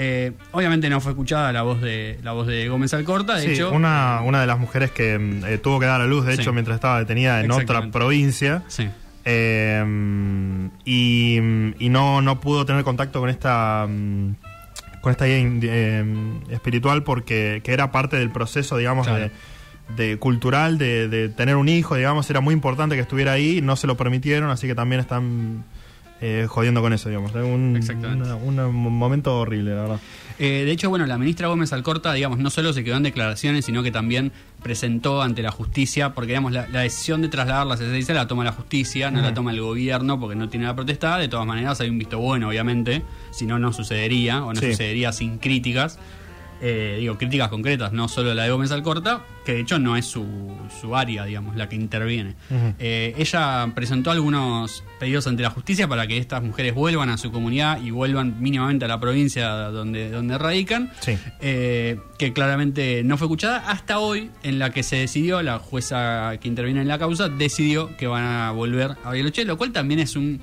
[0.00, 3.50] Eh, obviamente no fue escuchada la voz de la voz de Gómez Alcorta, de Sí,
[3.54, 6.36] hecho, una, una de las mujeres que mm, eh, tuvo que dar a luz, de
[6.36, 6.42] Sí.
[6.42, 8.62] hecho, mientras estaba detenida en otra provincia.
[8.68, 8.88] sí,
[9.24, 11.38] eh, y,
[11.78, 14.34] y no, no pudo tener contacto con esta mm,
[15.00, 16.04] con esta guía eh,
[16.50, 19.30] espiritual porque que era parte del proceso, digamos, Claro.
[19.96, 23.60] de, de cultural de, de tener un hijo, digamos, era muy importante que estuviera ahí,
[23.62, 25.64] no se lo permitieron, así que también están
[26.20, 27.32] eh, jodiendo con eso, digamos.
[27.34, 28.32] Un, Exactamente.
[28.32, 30.00] una- un momento horrible, la verdad.
[30.40, 33.64] Eh, de hecho, bueno, la ministra Gómez Alcorta, digamos, no solo se quedó en declaraciones,
[33.64, 34.30] sino que también
[34.62, 38.44] presentó ante la justicia, porque digamos, la, la decisión de trasladar la CCIC la toma
[38.44, 41.18] la justicia, no la toma el gobierno, porque no tiene la protestada.
[41.18, 43.02] De todas maneras, hay un visto bueno, obviamente,
[43.32, 44.70] si no, no sucedería, o no Sí.
[44.72, 45.98] sucedería sin críticas.
[46.60, 50.06] Eh, digo, críticas concretas, no solo la de Gómez Alcorta, que de hecho no es
[50.06, 50.26] su,
[50.80, 52.34] su área, digamos, la que interviene.
[52.78, 57.30] Eh, ella presentó algunos pedidos ante la justicia para que estas mujeres vuelvan a su
[57.30, 61.16] comunidad y vuelvan mínimamente a la provincia donde, donde radican, Sí.
[61.40, 66.32] eh, que claramente no fue escuchada hasta hoy, en la que se decidió, la jueza
[66.40, 70.00] que interviene en la causa decidió que van a volver a Bariloche, lo cual también
[70.00, 70.40] es un...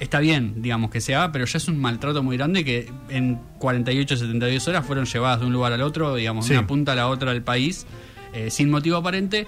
[0.00, 3.38] Está bien, digamos, que se haga, pero ya es un maltrato muy grande que en
[3.58, 6.52] 48, 72 horas fueron llevadas de un lugar al otro, digamos, Sí.
[6.54, 7.86] de una punta a la otra del país,
[8.32, 9.46] eh, sin motivo aparente.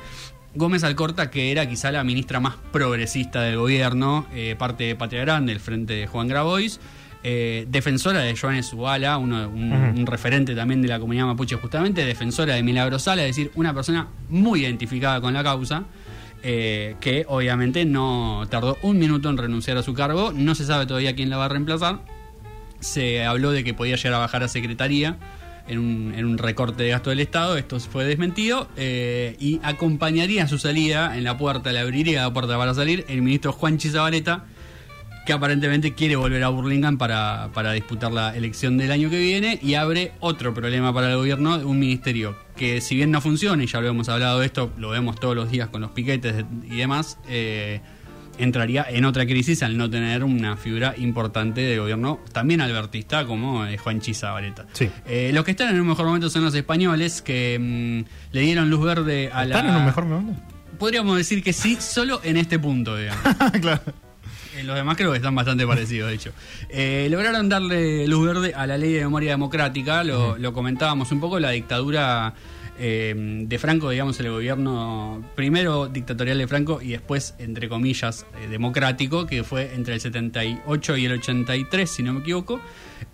[0.55, 5.23] Gómez Alcorta, que era quizá la ministra más progresista del gobierno, eh, parte de Patria
[5.23, 6.79] Grande, el frente de Juan Grabois,
[7.25, 12.05] eh, defensora de Joanes Subala, uno, un, un referente también de la comunidad mapuche justamente,
[12.05, 15.85] defensora de Milagro Sala, es decir, una persona muy identificada con la causa,
[16.43, 20.87] eh, que obviamente no tardó un minuto en renunciar a su cargo, no se sabe
[20.87, 22.01] todavía quién la va a reemplazar,
[22.81, 25.19] se habló de que podía llegar a bajar a secretaría
[25.69, 31.17] en un, recorte de gasto del Estado, esto fue desmentido, eh, y acompañaría su salida.
[31.17, 34.45] En la puerta, le abriría la puerta para salir el ministro Juan Chizabaleta,
[35.25, 39.61] que aparentemente quiere volver a Burlingame para, para disputar la elección del año que viene
[39.63, 43.67] y abre otro problema para el gobierno, un ministerio que si bien no funciona, y
[43.67, 46.77] ya lo hemos hablado de esto, lo vemos todos los días con los piquetes y
[46.77, 47.81] demás, eh,
[48.39, 53.65] entraría en otra crisis al no tener una figura importante del gobierno, también albertista, como
[53.67, 54.67] eh, Juan Chizabaleta.
[54.73, 54.91] Sí.
[55.07, 58.71] Eh, los que están en un mejor momento son los españoles, que mm, le dieron
[58.71, 59.57] luz verde a la...
[59.57, 60.43] ¿Están en un mejor momento?
[60.79, 63.23] Podríamos decir que sí, solo en este punto, digamos.
[63.61, 63.83] claro.
[64.57, 66.33] Eh, los demás creo que están bastante parecidos, de hecho.
[66.69, 71.21] Eh, lograron darle luz verde a la ley de memoria democrática, lo, lo comentábamos un
[71.21, 72.35] poco, la dictadura
[72.79, 73.15] eh,
[73.47, 79.27] de Franco, digamos, el gobierno primero dictatorial de Franco y después, entre comillas, eh, democrático,
[79.27, 82.61] que fue entre el 78 y el 83, si no me equivoco,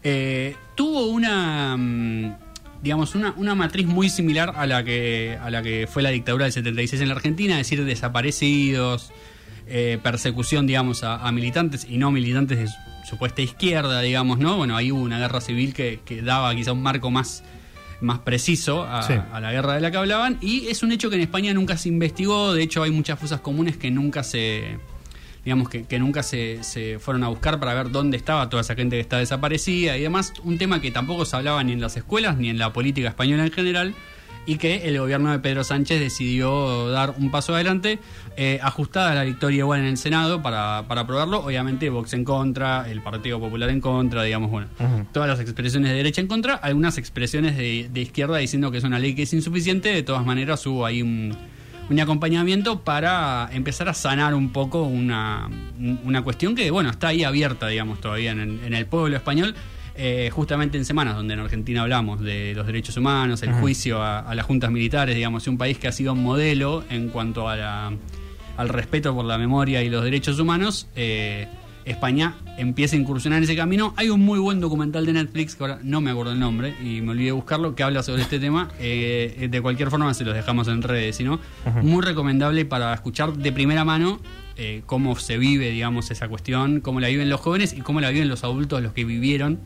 [0.02, 1.76] eh, tuvo una...
[1.76, 2.36] mm,
[2.82, 6.44] digamos, una, una matriz muy similar a la que a la que fue la dictadura
[6.44, 9.10] del 76 en la Argentina, es decir, desaparecidos,
[9.66, 12.74] eh, persecución, digamos, a, a militantes y no militantes de su-
[13.08, 14.56] supuesta izquierda, digamos, ¿no?
[14.56, 17.42] Bueno, ahí hubo una guerra civil que, que daba quizá un marco más,
[18.00, 19.14] más preciso a, Sí.
[19.32, 21.76] a la guerra de la que hablaban, y es un hecho que en España nunca
[21.78, 24.78] se investigó, de hecho hay muchas fosas comunes que nunca se
[25.44, 28.74] digamos que, que nunca se, se fueron a buscar para ver dónde estaba toda esa
[28.74, 31.96] gente que está desaparecida y demás, un tema que tampoco se hablaba ni en las
[31.96, 33.94] escuelas ni en la política española en general
[34.48, 37.98] y que el gobierno de Pedro Sánchez decidió dar un paso adelante,
[38.38, 42.90] eh, ajustada la victoria igual en el Senado para, para aprobarlo, obviamente Vox en contra,
[42.90, 44.68] el Partido Popular en contra, digamos, bueno,
[45.12, 48.84] todas las expresiones de derecha en contra, algunas expresiones de, de izquierda diciendo que es
[48.84, 51.36] una ley que es insuficiente, de todas maneras hubo ahí un,
[51.90, 55.50] un acompañamiento para empezar a sanar un poco una,
[56.04, 59.54] una cuestión que, bueno, está ahí abierta, digamos, todavía en el pueblo español.
[59.98, 64.20] Eh, justamente en semanas donde en Argentina hablamos de los derechos humanos, el juicio a,
[64.20, 67.56] a las juntas militares, digamos, un país que ha sido un modelo en cuanto a
[67.56, 67.92] la,
[68.58, 71.46] al respeto por la memoria y los derechos humanos, eh,
[71.84, 73.94] España empieza a incursionar en ese camino.
[73.96, 77.00] Hay un muy buen documental de Netflix, que ahora no me acuerdo el nombre y
[77.00, 78.68] me olvidé de buscarlo, que habla sobre este tema.
[78.78, 81.38] Eh, de cualquier forma, se los dejamos en redes, sino
[81.82, 84.20] muy recomendable para escuchar de primera mano
[84.56, 88.10] eh, cómo se vive, digamos, esa cuestión, cómo la viven los jóvenes y cómo la
[88.10, 89.60] viven los adultos, los que vivieron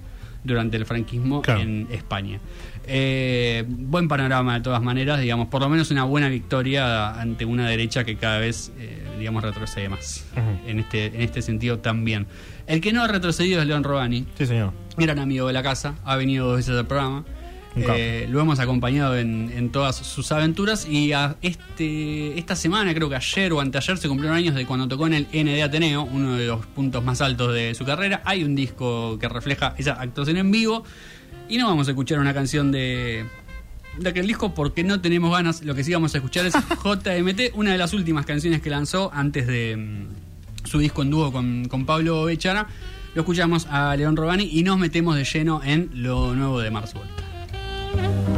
[0.45, 1.61] durante el franquismo Claro.
[1.61, 2.41] en España.
[2.87, 7.69] Eh, buen panorama de todas maneras, digamos, por lo menos una buena victoria ante una
[7.69, 10.27] derecha que cada vez, eh, digamos, retrocede más.
[10.67, 12.27] En, este, en este sentido también.
[12.67, 14.73] El que no ha retrocedido es León Robani, Sí, señor.
[14.97, 17.25] gran amigo de la casa, ha venido dos veces al programa.
[17.75, 23.09] Eh, lo hemos acompañado en, en todas sus aventuras y a este esta semana, creo
[23.09, 26.37] que ayer o anteayer, se cumplieron años de cuando tocó en el ND Ateneo, uno
[26.37, 28.23] de los puntos más altos de su carrera.
[28.25, 30.85] Hay un disco que refleja esa actuación en vivo
[31.49, 33.25] y no vamos a escuchar una canción de,
[33.99, 35.63] de aquel disco porque no tenemos ganas.
[35.63, 36.55] Lo que sí vamos a escuchar es
[36.85, 41.33] JMT, una de las últimas canciones que lanzó antes de mm, su disco en dúo
[41.33, 42.69] con, con Pablo Bechara.
[43.15, 46.95] Lo escuchamos a León Robani y nos metemos de lleno en lo nuevo de Mars
[46.95, 47.32] Volta.
[47.95, 48.32] Bye.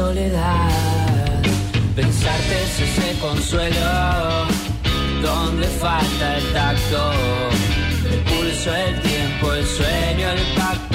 [0.00, 1.42] Soledad.
[1.94, 3.90] Pensarte es ese consuelo
[5.22, 7.02] donde falta el tacto,
[8.12, 10.89] el pulso, el tiempo, el sueño, el pacto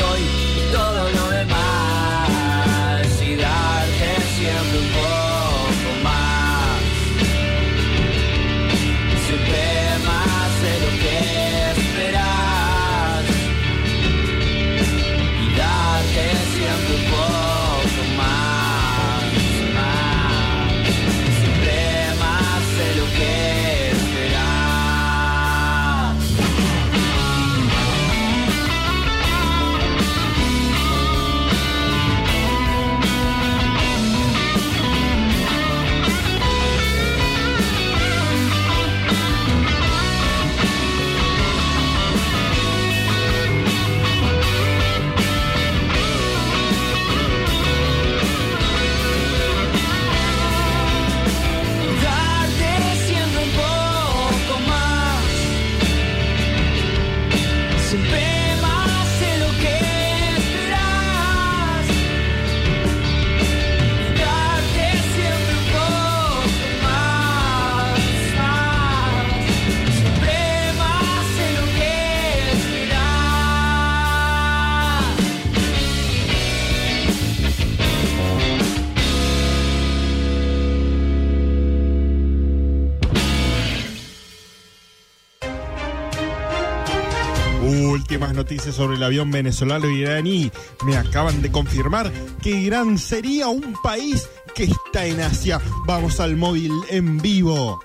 [88.45, 90.51] Sobre el avión venezolano iraní.
[90.85, 92.11] Me acaban de confirmar
[92.43, 95.59] que Irán sería un país que está en Asia.
[95.87, 97.79] Vamos al móvil en vivo.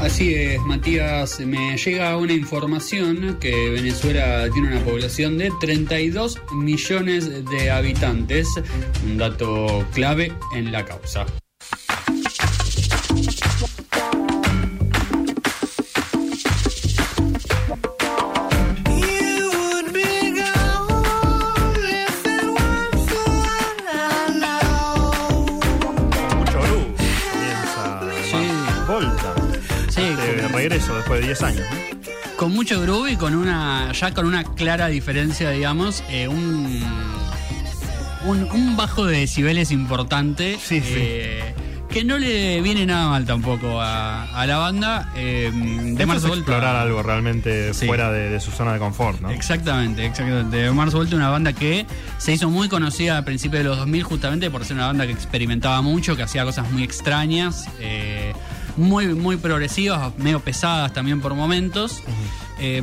[0.00, 7.44] Así es, Matías, me llega una información que Venezuela tiene una población de 32 millones
[7.44, 8.48] de habitantes,
[9.06, 11.26] un dato clave en la causa.
[30.68, 31.66] Regreso después de 10 años.
[32.36, 36.82] con mucho groove y con una ya con una clara diferencia, digamos, eh, un,
[38.24, 40.58] un un bajo de decibeles importante.
[40.62, 40.92] Sí, sí.
[40.96, 41.54] eh,
[41.90, 45.10] que no le viene nada mal tampoco a, a la banda.
[45.16, 46.36] eh, de Mars Volta.
[46.36, 47.86] explorar algo realmente Sí.
[47.86, 49.30] fuera de, de su zona de confort, ¿no?
[49.30, 50.70] Exactamente, exactamente.
[50.70, 51.86] Mars Volta, una banda que
[52.18, 55.12] se hizo muy conocida a principios de los 2000 justamente por ser una banda que
[55.12, 58.34] experimentaba mucho, que hacía cosas muy extrañas, eh,
[58.78, 62.02] muy, muy progresivas, medio pesadas también por momentos.
[62.60, 62.82] Eh,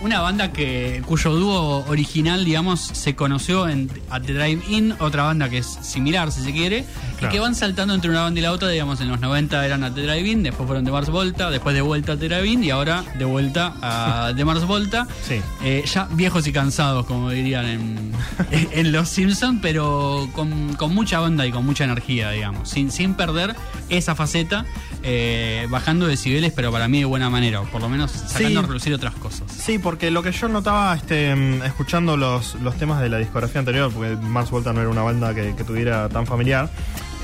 [0.00, 5.48] una banda que cuyo dúo original, digamos, se conoció en At the Drive-In, otra banda
[5.48, 6.84] que es similar, si se quiere,
[7.18, 7.28] Claro.
[7.32, 9.84] y que van saltando entre una banda y la otra, digamos, en los 90 eran
[9.84, 12.70] At the Drive-In, después fueron de Mars Volta, después de vuelta a The Drive-In y
[12.70, 15.06] ahora de vuelta a The Mars Volta.
[15.26, 15.40] Sí.
[15.64, 18.12] Eh, ya viejos y cansados, como dirían en,
[18.50, 23.14] en Los Simpsons, pero con, con mucha onda y con mucha energía, digamos, sin, sin
[23.14, 23.56] perder
[23.88, 24.66] esa faceta,
[25.02, 28.56] eh, bajando decibeles, pero para mí de buena manera, o por lo menos sacando Sí.
[28.56, 29.52] a relucir otras cosas.
[29.52, 33.60] Sí, porque lo que yo notaba este, mm, escuchando los, los temas de la discografía
[33.60, 36.70] anterior, porque Mars Volta no era una banda que, que tuviera tan familiar,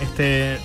[0.02, 0.58] este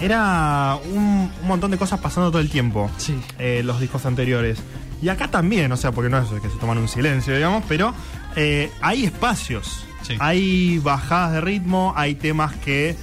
[0.00, 2.90] era un, un montón de cosas pasando todo el tiempo.
[2.96, 3.18] Sí.
[3.38, 4.58] eh, los discos anteriores.
[5.02, 7.94] Y acá también, o sea, porque no es que se toman un silencio, digamos, pero
[8.36, 9.84] eh, hay espacios.
[10.02, 10.16] Sí.
[10.20, 12.96] Hay bajadas de ritmo, hay temas que.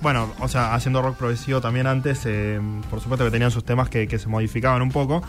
[0.00, 3.88] bueno, o sea, haciendo rock progresivo también antes, eh, por supuesto que tenían sus temas
[3.88, 5.22] que, que se modificaban un poco,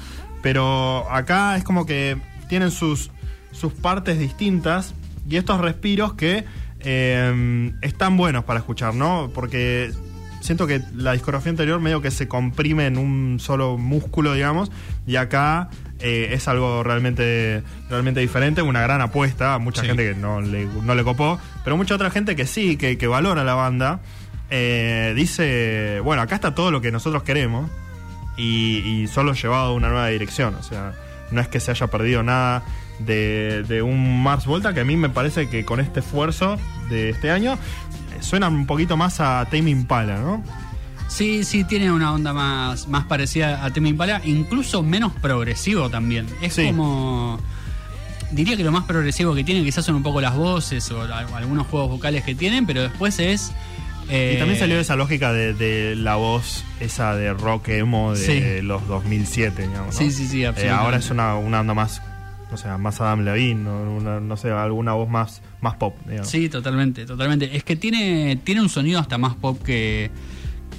[0.50, 2.16] pero acá es como que
[2.48, 3.12] tienen sus,
[3.52, 4.94] sus partes distintas
[5.30, 6.46] y estos respiros que
[6.80, 9.30] eh, están buenos para escuchar, ¿no?
[9.34, 9.92] Porque
[10.40, 14.72] siento que la discografía anterior medio que se comprime en un solo músculo, digamos,
[15.06, 15.68] y acá
[16.00, 19.88] eh, es algo realmente, realmente diferente, una gran apuesta, a mucha Sí.
[19.88, 23.08] gente que no le, no le copó, pero mucha otra gente que sí, que, que
[23.08, 24.00] valora la banda,
[24.50, 27.70] eh, dice, bueno, acá está todo lo que nosotros queremos
[28.38, 30.94] y, y solo llevado a una nueva dirección, o sea,
[31.32, 32.64] no es que se haya perdido nada
[33.00, 36.58] de, de un Mars Volta, que a mí me parece que con este esfuerzo
[36.90, 37.58] de este año eh,
[38.22, 40.44] suena un poquito más a Tame Impala, ¿no?
[41.10, 46.28] Sí, sí, tiene una onda más, más parecida a Tame Impala, incluso menos progresivo también.
[46.42, 46.68] Es Sí.
[46.68, 47.40] como.
[48.32, 51.66] Diría que lo más progresivo que tiene quizás son un poco las voces o algunos
[51.68, 53.54] juegos vocales que tienen, pero después es.
[54.10, 58.18] Eh, Y también salió esa lógica de, de la voz, esa de rock emo de
[58.60, 58.62] Sí.
[58.66, 59.94] los 2007, digamos.
[59.94, 60.00] ¿no?
[60.00, 60.84] Sí, sí, sí, Eh, absolutamente.
[60.86, 62.02] ahora es una, una onda más,
[62.52, 63.82] o sea, más Adam Levine, ¿no?
[63.96, 66.30] Una- no sé, alguna voz más, más pop, digamos.
[66.30, 67.56] Sí, totalmente, totalmente.
[67.56, 70.10] Es que tiene, tiene un sonido hasta más pop que,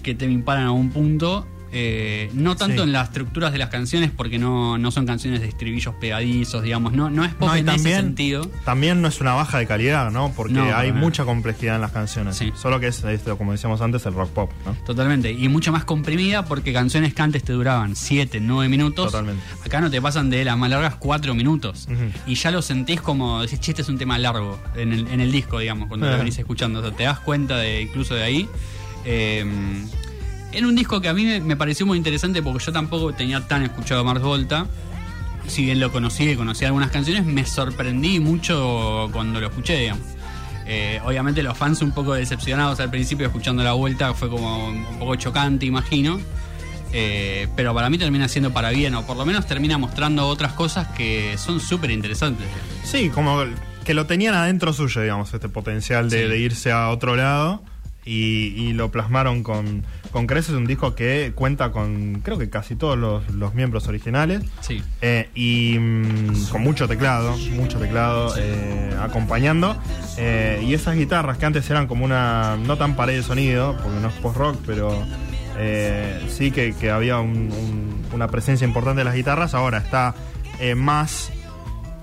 [0.03, 1.47] que Tame Impala en algún punto.
[1.71, 2.83] Eh, no tanto Sí.
[2.89, 6.93] en las estructuras de las canciones, porque no, no son canciones de estribillos pegadizos, digamos.
[6.95, 8.49] No, no es pop No, en ese sentido.
[8.65, 10.33] también no es una baja de calidad, ¿no?
[10.35, 12.37] Porque No, hay mucha complejidad en las canciones.
[12.37, 12.53] Sí.
[12.57, 14.73] Solo que es, esto, como decíamos antes, el rock pop, ¿no?
[14.87, 15.31] Totalmente.
[15.31, 19.07] Y mucho más comprimida porque canciones que antes te duraban 7, 9 minutos.
[19.13, 19.43] Totalmente.
[19.65, 21.87] Acá no te pasan de las más largas 4 minutos.
[22.27, 25.21] Y ya lo sentís como, decís, che, este es un tema largo en el, en
[25.21, 26.13] el disco, digamos, cuando Eh.
[26.13, 26.81] lo venís escuchando.
[26.81, 28.49] O sea, te das cuenta de incluso de ahí.
[29.05, 29.45] Eh,
[30.53, 33.41] en un disco que a mí me, me pareció muy interesante porque yo tampoco tenía
[33.47, 34.67] tan escuchado a Mars Volta.
[35.47, 40.05] Si bien lo conocí y conocí algunas canciones, me sorprendí mucho cuando lo escuché, digamos.
[40.67, 44.99] Eh, obviamente los fans un poco decepcionados al principio escuchando la vuelta fue como un
[44.99, 46.21] poco chocante, imagino.
[46.93, 50.53] Eh, pero para mí termina siendo para bien, o por lo menos termina mostrando otras
[50.53, 52.47] cosas que son súper interesantes.
[52.85, 53.43] Sí, como
[53.85, 56.29] que lo tenían adentro suyo, digamos, este potencial de, Sí.
[56.29, 57.63] de irse a otro lado
[58.09, 62.75] y, y lo plasmaron con, con creces, un disco que cuenta con, creo que casi
[62.75, 64.43] todos los, los miembros originales.
[64.61, 64.83] Sí.
[65.03, 69.77] Eh, y mm, con mucho teclado, mucho teclado eh, acompañando.
[70.17, 74.01] Eh, y esas guitarras que antes eran como una, no tan pared de sonido, porque
[74.01, 75.05] no es post-rock, pero
[76.29, 80.15] sí que, que había un- un- una presencia importante de las guitarras, ahora está
[80.77, 81.31] más,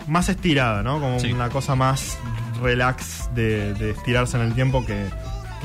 [0.08, 1.00] más estirada, ¿no?
[1.00, 1.32] Como Sí.
[1.34, 2.18] una cosa más
[2.62, 5.06] relax de, de estirarse en el tiempo que,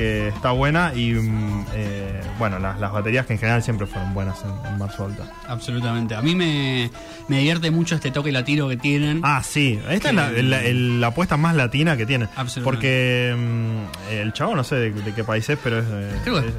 [0.00, 0.92] que está buena.
[0.94, 4.78] Y mm, eh, bueno, las, las baterías que en general siempre fueron buenas en, en
[4.78, 5.24] Volta.
[5.46, 6.14] Absolutamente.
[6.14, 6.90] A mí me,
[7.28, 9.20] me divierte mucho este toque latino que tienen.
[9.22, 9.78] Ah, sí.
[9.90, 12.24] Esta es la, la- el- la apuesta más latina que tiene.
[12.36, 12.62] Absolutamente.
[12.64, 15.84] Porque mm, el chavo no sé de, de qué país es, pero es.
[15.88, 16.54] eh, Creo que es-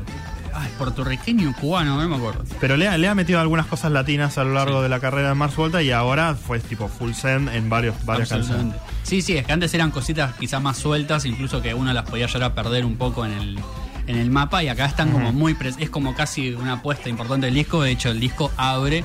[0.54, 2.44] ay, puertorriqueño, cubano, no me acuerdo.
[2.60, 4.84] pero le, ha- le ha metido algunas cosas latinas a lo largo Sí.
[4.84, 8.30] de la carrera de Mars Volta y ahora fue tipo full send en varios, varias
[8.30, 8.76] canciones.
[9.04, 12.28] Sí, sí, es que antes eran cositas quizás más sueltas, incluso que uno las podía
[12.28, 13.60] llegar a perder un poco en el,
[14.08, 15.56] en el mapa y acá están como muy...
[15.80, 19.04] es como casi una apuesta importante del disco, de hecho el disco abre,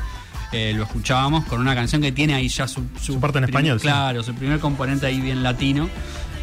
[0.52, 2.82] eh, lo escuchábamos con una canción que tiene ahí ya su...
[3.00, 3.86] Su parte en español, sí.
[3.86, 5.88] Claro, su primer componente ahí bien latino.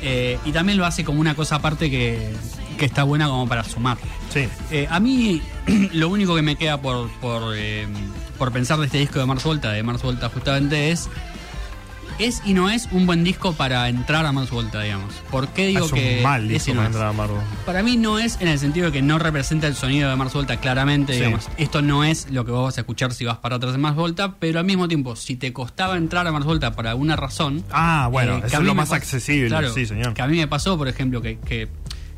[0.03, 2.33] Eh, y también lo hace como una cosa aparte que,
[2.77, 3.97] que está buena como para sumar.
[4.33, 4.47] Sí.
[4.69, 5.41] Eh, a mí
[5.93, 7.87] lo único que me queda por, por, eh,
[8.37, 11.09] por pensar de este disco de Mars Volta, de Mars Volta justamente es
[12.19, 15.13] es y no es un buen disco para entrar a Mars Volta, digamos.
[15.31, 17.45] ¿Por qué digo es un que mal disco no para entrar a Mars Volta.
[17.65, 20.33] Para mí no es en el sentido de que no representa el sonido de Mars
[20.33, 21.19] Volta claramente, Sí.
[21.19, 21.47] digamos.
[21.57, 23.95] Esto no es lo que vos vas a escuchar si vas para atrás de Mars
[23.95, 27.63] Volta, pero al mismo tiempo, si te costaba entrar a Mars Volta por alguna razón,
[27.71, 30.13] Ah, bueno, eh, eso es lo más accesible, claro, sí, señor.
[30.13, 31.67] Que a mí me pasó, por ejemplo, que, que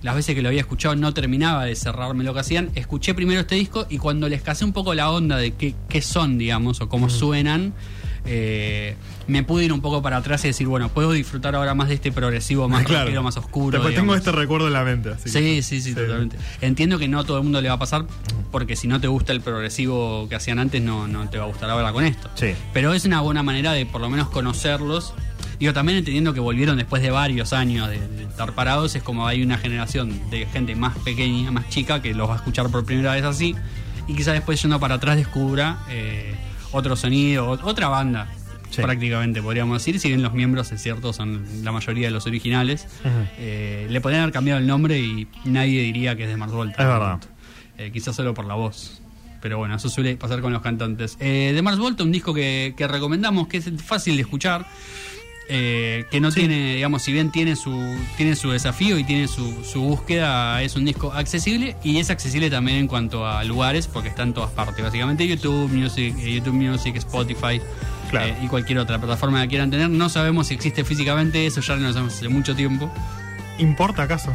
[0.02, 2.70] las veces que lo había escuchado no terminaba de cerrarme lo que hacían.
[2.76, 6.02] Escuché primero este disco y cuando les casé un poco la onda de qué, qué
[6.04, 7.74] son, digamos, o cómo suenan,
[8.26, 8.96] eh,
[9.28, 11.96] me pude ir un poco para atrás y decir, bueno, puedo disfrutar ahora más de
[11.96, 13.06] este progresivo más Claro.
[13.06, 13.78] rockero, más oscuro.
[13.78, 15.10] Después tengo este recuerdo en la mente.
[15.12, 16.38] Así Sí, que- sí, sí, totalmente.
[16.62, 18.06] Entiendo que no a todo el mundo le va a pasar,
[18.52, 21.48] porque si no te gusta el progresivo que hacían antes, no, no te va a
[21.48, 22.30] gustar ahora con esto.
[22.36, 22.54] Sí.
[22.74, 25.14] Pero es una buena manera de por lo menos conocerlos.
[25.60, 29.26] Digo, también entendiendo que volvieron después de varios años de, de estar parados, es como
[29.26, 32.86] hay una generación de gente más pequeña, más chica, que los va a escuchar por
[32.86, 33.56] primera vez así,
[34.08, 36.36] y quizás después yendo para atrás descubra eh,
[36.76, 38.28] otro sonido, ot- otra banda.
[38.70, 38.82] Sí.
[38.82, 42.88] Prácticamente podríamos decir, si bien los miembros, es cierto, son la mayoría de los originales,
[43.38, 46.82] eh, le podrían haber cambiado el nombre y nadie diría que es de Mars Volta.
[46.82, 47.20] Es verdad.
[47.78, 49.02] Eh, quizás solo por la voz.
[49.42, 51.16] Pero bueno, eso suele pasar con los cantantes.
[51.20, 54.66] Eh, de Mars Volta, un disco que, que recomendamos, que es fácil de escuchar.
[55.48, 57.72] Eh, que no tiene, digamos, si bien tiene su,
[58.18, 62.50] tiene su desafío y tiene su, su búsqueda, es un disco accesible y es accesible
[62.50, 66.54] también en cuanto a lugares, porque está en todas partes, básicamente YouTube Music, eh, YouTube
[66.56, 67.62] Music, Spotify.
[68.10, 68.28] Claro.
[68.28, 69.90] eh, y cualquier otra plataforma que quieran tener.
[69.90, 72.92] No sabemos si existe físicamente, eso ya no lo sabemos hace mucho tiempo.
[73.58, 74.32] ¿Importa acaso?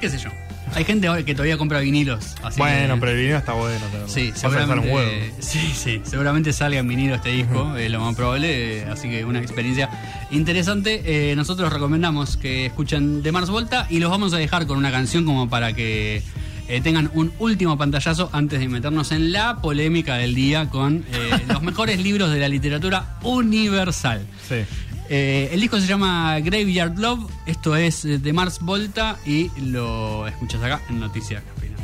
[0.00, 0.30] ¿Qué sé yo?
[0.74, 2.34] Hay gente que todavía compra vinilos.
[2.42, 3.78] así bueno, que- pero el video está bueno.
[3.86, 4.08] tenerlo.
[4.08, 5.10] Sí, un seguramente, huevo.
[5.40, 9.24] sí, sí, seguramente salga en vinilo este disco, es lo más probable, eh, así que
[9.24, 9.90] una experiencia
[10.30, 11.02] interesante.
[11.04, 14.90] Eh, nosotros recomendamos que escuchen de Mars Volta y los vamos a dejar con una
[14.90, 16.22] canción como para que
[16.68, 21.30] eh, tengan un último pantallazo antes de meternos en la polémica del día con eh,
[21.48, 24.24] los mejores libros de la literatura universal.
[24.48, 24.64] Sí.
[25.14, 30.26] Eh, el disco se llama Graveyard Love, esto es eh, de Mars Volta y lo
[30.26, 31.82] escuchas acá en Noticias Capinas.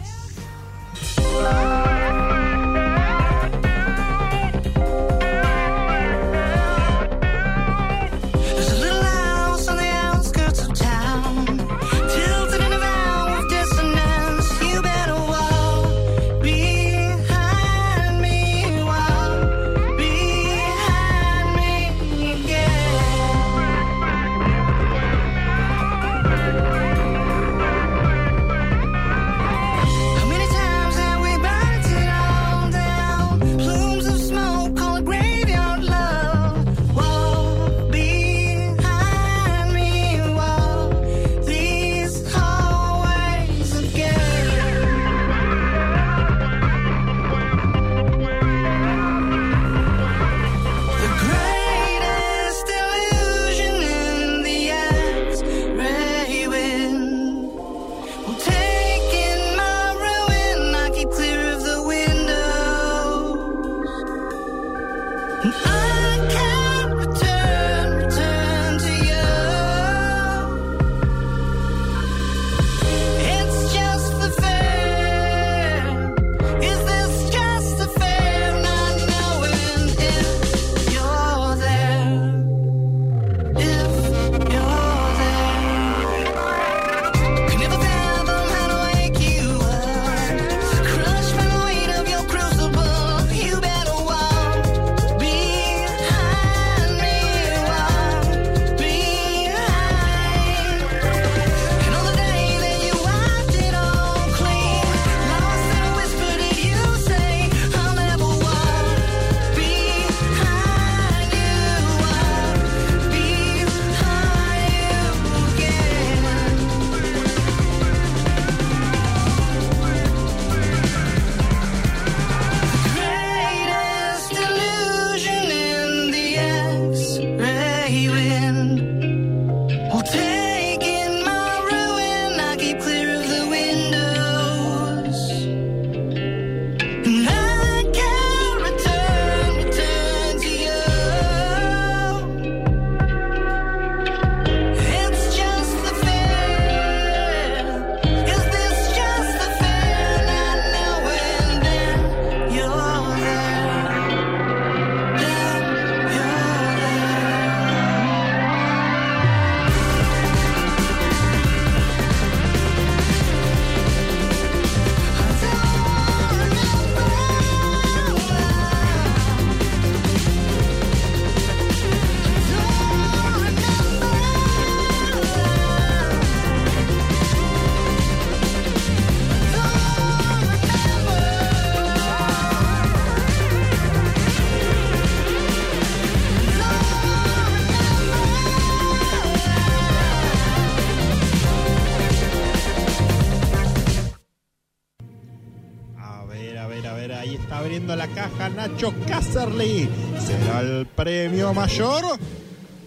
[198.58, 199.88] Nacho Casserly.
[200.18, 202.18] ¿Será el premio mayor?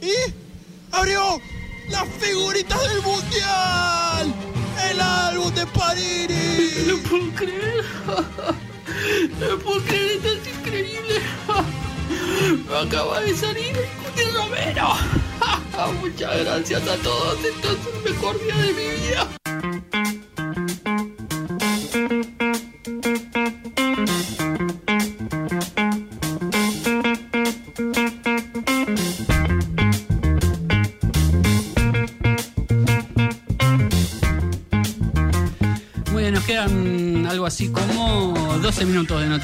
[0.01, 0.11] Y
[0.91, 1.39] abrió
[1.89, 4.33] las figuritas del mundial.
[4.89, 6.87] El álbum de Parini.
[6.87, 7.85] No puedo creer.
[9.39, 11.21] No puedo creer, esto es increíble.
[12.85, 13.73] Acaba de salir
[14.17, 14.89] el Romero.
[16.01, 17.37] Muchas gracias a todos.
[17.45, 19.40] Esto es el mejor día de mi vida.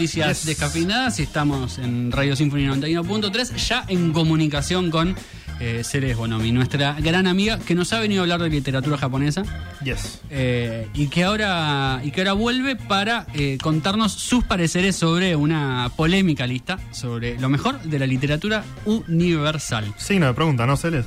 [0.07, 0.45] Noticias Yes.
[0.45, 5.15] descafeinadas y estamos en Radio Symphony 91.3 ya en comunicación con
[5.59, 9.43] eh, Ceres Bonomi, nuestra gran amiga que nos ha venido a hablar de literatura japonesa
[9.83, 10.21] Yes.
[10.29, 15.89] eh, y, que ahora, y que ahora vuelve para eh, contarnos sus pareceres sobre una
[15.97, 19.93] polémica lista sobre lo mejor de la literatura universal.
[19.97, 21.05] Signo de pregunta, ¿no, Celes?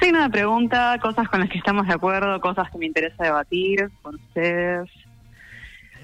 [0.00, 3.90] Signo de pregunta, cosas con las que estamos de acuerdo, cosas que me interesa debatir
[4.02, 4.88] con ustedes.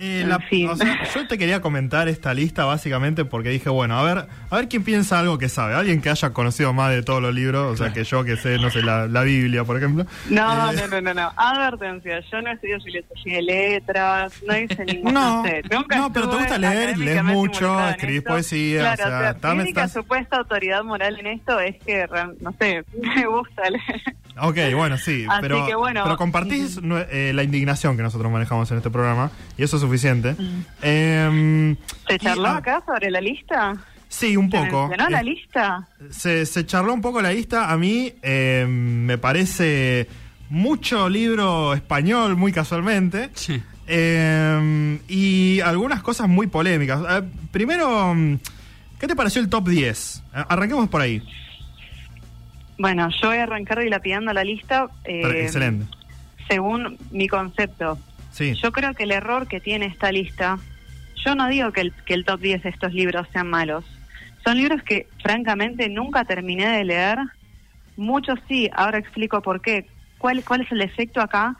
[0.01, 0.68] Eh, En la- fin.
[0.68, 4.57] o sea, yo te quería comentar esta lista básicamente porque dije, bueno, a ver, a
[4.57, 5.74] ver quién piensa algo que sabe.
[5.74, 8.59] Alguien que haya conocido más de todos los libros, o sea, que yo que sé,
[8.59, 10.05] no sé, la, la Biblia, por ejemplo.
[10.28, 11.32] No, Eh, no, no, no, no.
[11.36, 15.12] Advertencia, yo no estudio filosofía de letras, no hice ningún...
[15.14, 19.40] No, nunca no, pero te gusta leer, lees mucho, escribís poesía, o Claro, sea, mi
[19.40, 22.84] también única estás- supuesta autoridad moral en esto es que, re- no sé,
[23.16, 24.03] me gusta leer.
[24.40, 26.01] Ok, bueno, sí, Así pero, que bueno.
[26.05, 26.80] pero compartís
[27.11, 30.35] eh, la indignación que nosotros manejamos en este programa y eso es suficiente.
[30.80, 31.76] Em,
[32.09, 33.74] ¿Se y, charló ah, acá sobre la lista?
[34.09, 34.89] Sí, un ¿Se poco.
[34.89, 35.89] mencionó la Eh, lista?
[36.11, 37.70] se, se charló un poco la lista.
[37.70, 40.07] A mí eh, me parece
[40.51, 43.30] mucho libro español, muy casualmente.
[43.35, 43.62] Sí.
[43.87, 47.01] Eh, y algunas cosas muy polémicas.
[47.09, 48.37] Eh, primero, mm,
[49.01, 50.22] ¿qué te pareció el top 10?
[50.35, 51.22] Eh, Arranquemos por ahí.
[52.78, 54.89] Bueno, yo voy a arrancar dilapidando la lista.
[55.05, 55.87] eh, Excelente.
[56.49, 57.99] Según mi concepto.
[58.33, 58.55] Sí.
[58.55, 60.59] Yo creo que el error que tiene esta lista,
[61.24, 63.85] yo no digo que el, que el top 10 de estos libros sean malos.
[64.45, 67.18] Son libros que francamente nunca terminé de leer.
[67.97, 69.87] Muchos sí, ahora explico por qué.
[70.18, 71.57] ¿Cuál, cuál es el efecto acá?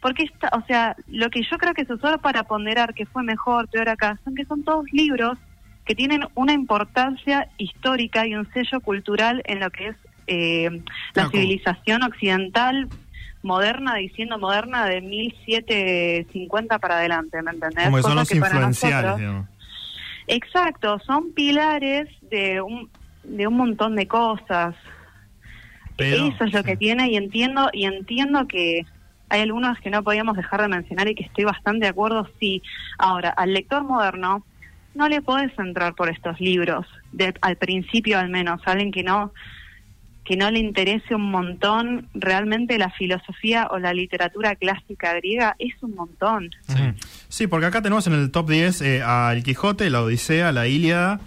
[0.00, 3.22] Porque, esta, o sea, lo que yo creo que se usó para ponderar que fue
[3.22, 5.38] mejor, peor acá, son que son todos libros
[5.84, 9.96] que tienen una importancia histórica y un sello cultural en lo que es
[10.26, 10.82] eh,
[11.14, 12.88] la civilización occidental
[13.42, 17.84] moderna, diciendo moderna de 1750 para adelante, ¿me entendés?
[17.84, 19.48] Como que son los que influenciales, nosotros- digamos.
[20.26, 22.90] Exacto, son pilares de un,
[23.22, 24.74] de un montón de cosas.
[25.96, 26.64] Pero, Eso es lo sí.
[26.64, 28.86] que tiene y entiendo y entiendo que
[29.30, 32.28] hay algunos que no podíamos dejar de mencionar y que estoy bastante de acuerdo.
[32.38, 32.62] Sí,
[32.98, 34.46] ahora al lector moderno
[34.94, 39.32] no le podés entrar por estos libros de, al principio al menos, alguien que no
[40.28, 45.72] que no le interese un montón realmente la filosofía o la literatura clásica griega es
[45.80, 46.50] un montón.
[46.68, 46.94] Ujú.
[47.28, 50.66] Sí, porque acá tenemos en el top 10 eh, a El Quijote, la Odisea, la
[50.66, 51.20] Ilíada,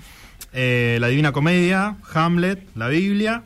[0.54, 3.42] eh, la Divina Comedia, Hamlet, la Biblia,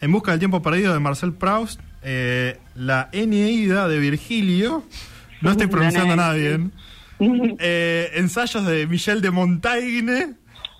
[0.00, 4.84] En Busca del Tiempo Perdido de Marcel Proust, eh, la Eneida de Virgilio,
[5.40, 6.70] no estoy pronunciando nada bien,
[7.58, 10.34] eh, ensayos de Michel de Montaigne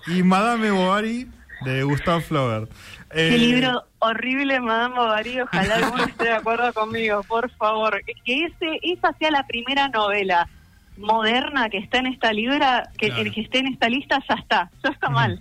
[0.06, 1.26] y Madame Bovary
[1.64, 2.70] de Gustave Flaubert.
[3.12, 5.40] Qué Eh, libro horrible, Madame Bovary.
[5.40, 8.00] Ojalá alguno esté de acuerdo conmigo, por favor.
[8.24, 10.48] Que ese, esa sea la primera novela
[10.96, 13.22] moderna que está en esta libra, que, Claro.
[13.22, 14.70] el que esté en esta lista, ya está.
[14.82, 15.40] Ya está mal.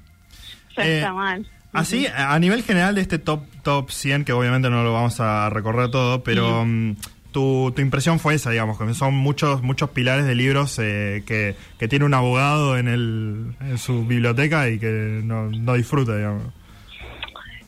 [0.77, 1.47] Ya Eh, está mal.
[1.73, 5.49] Así, a nivel general de este top top 100, que obviamente no lo vamos a
[5.49, 6.95] recorrer todo, pero mm,
[7.31, 11.55] tu, tu impresión fue esa, digamos, que son muchos muchos pilares de libros eh, que,
[11.79, 16.43] que tiene un abogado en, el, en su biblioteca y que no, no disfruta, digamos.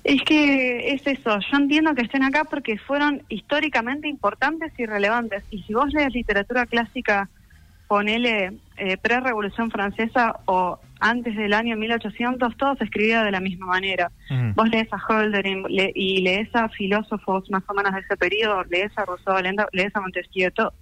[0.03, 5.43] Es que es eso, yo entiendo que estén acá porque fueron históricamente importantes y relevantes.
[5.49, 7.29] Y si vos lees literatura clásica,
[7.87, 13.65] ponele eh, pre-revolución francesa o antes del año 1800, todo se escribía de la misma
[13.67, 14.11] manera.
[14.55, 18.63] Vos lees a Hölderlin le- y lees a filósofos más o menos de ese periodo,
[18.69, 19.37] lees a Rousseau,
[19.71, 20.73] lees a Montesquieu, todo.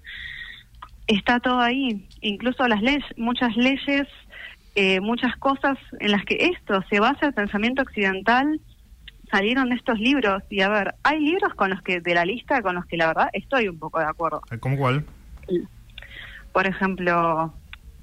[1.07, 2.07] está todo ahí.
[2.21, 4.07] Incluso las leyes, muchas leyes,
[4.75, 8.59] eh, muchas cosas en las que esto se basa el pensamiento occidental
[9.31, 10.43] salieron de estos libros.
[10.49, 13.07] Y a ver, hay libros con los que, de la lista, con los que la
[13.07, 14.41] verdad estoy un poco de acuerdo.
[14.51, 15.05] Eh, ¿Cómo cuál?
[16.51, 17.53] Por ejemplo,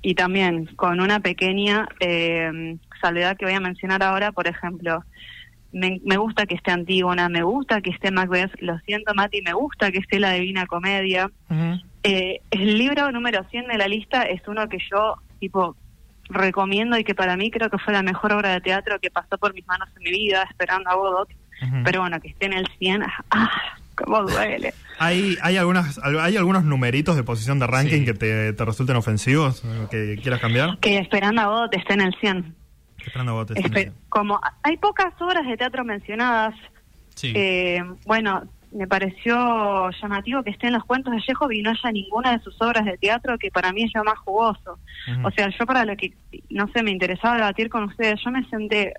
[0.03, 5.05] y también con una pequeña eh, salvedad que voy a mencionar ahora, por ejemplo,
[5.73, 9.53] me, me gusta que esté Antígona, me gusta que esté Macbeth, lo siento Mati, me
[9.53, 11.31] gusta que esté la Divina Comedia.
[12.03, 15.77] Eh, el libro número 100 de la lista es uno que yo, tipo,
[16.29, 19.39] recomiendo y que para mí creo que fue la mejor obra de teatro que pasó
[19.39, 21.29] por mis manos en mi vida, esperando a Godot.
[21.85, 23.51] Pero bueno, que esté en el 100, ¡ah!
[23.97, 24.73] ¡Cómo duele!
[25.01, 28.05] ¿Hay, hay, algunas, hay algunos numeritos de posición de ranking Sí.
[28.05, 30.79] que te, te resulten ofensivos, que quieras cambiar?
[30.79, 32.55] Que esperando a Godot esté en el 100.
[33.05, 33.57] Esperando botes.
[33.57, 36.55] Espe- como hay pocas obras de teatro mencionadas,
[37.17, 37.33] Sí.
[37.35, 42.37] eh, bueno, me pareció llamativo que estén los cuentos de Chekhov y no haya ninguna
[42.37, 44.79] de sus obras de teatro, que para mí es lo más jugoso.
[45.25, 46.13] O sea, yo para lo que,
[46.51, 48.95] no sé, me interesaba debatir con ustedes, yo me senté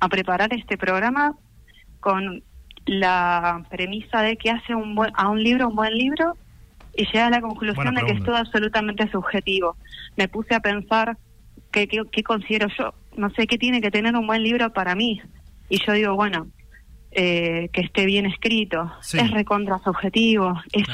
[0.00, 1.34] a preparar este programa
[2.00, 2.42] con
[2.86, 6.36] la premisa de que hace un buen, a un libro un buen libro
[6.96, 9.76] y llegué a la conclusión de que es todo absolutamente subjetivo.
[10.16, 11.16] Me puse a pensar
[11.70, 14.94] qué, qué, qué considero yo, no sé qué tiene que tener un buen libro para
[14.94, 15.22] mí.
[15.68, 16.48] Y yo digo, bueno,
[17.14, 18.90] eh, que esté bien escrito.
[19.02, 19.18] Sí.
[19.18, 20.60] Es recontra subjetivo.
[20.72, 20.84] Es,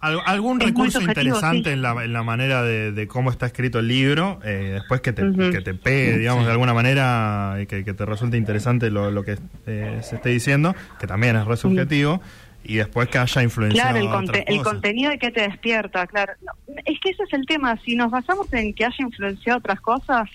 [0.00, 1.74] Al- algún Es recurso interesante sí.
[1.74, 5.12] en, la, en la manera de, de cómo está escrito el libro, eh, después que
[5.12, 5.22] te,
[5.52, 9.22] que te pegue, digamos, de alguna manera, y que, que te resulte interesante lo, lo
[9.24, 12.20] que eh, se esté diciendo, que también es re subjetivo,
[12.64, 16.32] y después que haya influenciado Claro, el, conte- el contenido de que te despierta, claro.
[16.42, 16.52] No,
[16.84, 17.78] es que ese es el tema.
[17.84, 20.28] Si nos basamos en que haya influenciado otras cosas,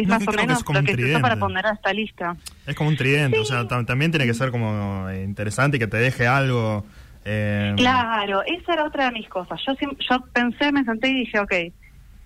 [0.00, 2.36] es No, más que o lo un que se usó para poner a esta lista.
[2.66, 5.80] Es como un tridente, o sea, tam- también tiene que ser como eh, interesante y
[5.80, 6.84] que te deje algo.
[7.24, 9.60] eh, Claro, esa era otra de mis cosas.
[9.66, 9.72] Yo,
[10.08, 11.52] yo pensé, me senté y dije, ok,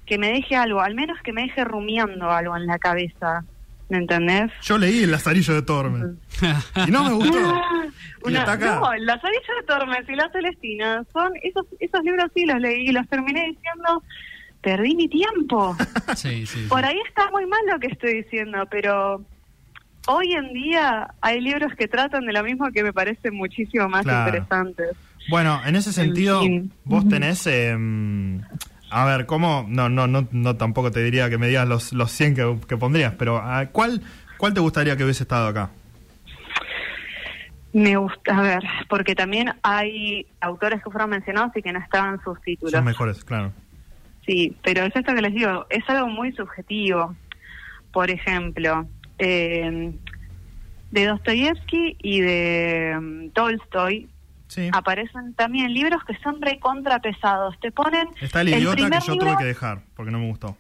[0.07, 3.45] que me deje algo, al menos que me deje rumiando algo en la cabeza.
[3.89, 4.53] ¿Me entendés?
[4.63, 6.05] Yo leí El Lazarillo de Tormes
[6.87, 7.39] y no me gustó.
[8.23, 12.45] Ah, Una, no, Las Arillas de Tormes y La Celestina son esos esos libros sí
[12.45, 14.03] los leí y los terminé diciendo
[14.63, 15.77] perdí mi tiempo.
[16.17, 16.63] Sí, sí.
[16.63, 16.67] sí.
[16.69, 19.25] Por ahí está muy mal lo que estoy diciendo, pero
[20.09, 24.03] hoy en día hay libros que tratan de lo mismo que me parecen muchísimo más
[24.03, 24.29] Claro.
[24.29, 24.97] interesantes.
[25.29, 26.43] Bueno, en ese sentido,
[26.85, 27.47] vos tenés.
[27.47, 27.77] eh,
[28.91, 29.65] a ver, ¿cómo?
[29.69, 32.77] No, no, no, no tampoco te diría que me digas los, los 100 que, que
[32.77, 34.03] pondrías, pero ¿a ¿cuál,
[34.37, 35.71] ¿cuál te gustaría que hubiese estado acá?
[37.73, 42.21] Me gusta, a ver, porque también hay autores que fueron mencionados y que no estaban
[42.25, 42.73] sus títulos.
[42.73, 43.53] Son mejores, claro.
[44.27, 47.15] Sí, pero es esto que les digo, es algo muy subjetivo.
[47.93, 48.87] Por ejemplo,
[49.19, 49.93] eh,
[50.91, 54.09] de Dostoyevsky y de mm, Tolstoy
[54.49, 54.69] Sí.
[54.73, 57.59] aparecen también libros que son recontra pesados.
[57.61, 60.27] Te ponen Está el idiota que primer yo libro- tuve que dejar, porque no me
[60.27, 60.57] gustó.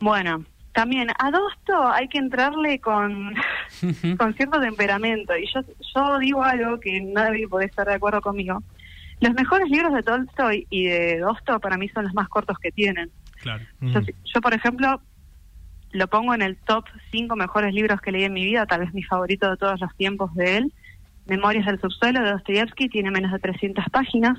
[0.00, 3.34] Bueno, también a Dosto hay que entrarle con,
[4.18, 5.36] con cierto temperamento.
[5.36, 5.60] Y yo,
[5.94, 8.62] yo digo algo que nadie puede estar de acuerdo conmigo.
[9.20, 12.70] Los mejores libros de Tolstoy y de Dosto para mí son los más cortos que
[12.70, 13.10] tienen.
[13.42, 13.64] Claro.
[13.80, 14.06] Yo, Ujú.
[14.34, 15.00] yo, por ejemplo,
[15.92, 18.94] lo pongo en el top 5 mejores libros que leí en mi vida, tal vez
[18.94, 20.74] mi favorito de todos los tiempos de él.
[21.26, 24.38] Memorias del subsuelo de Dostoyevsky tiene menos de 300 páginas,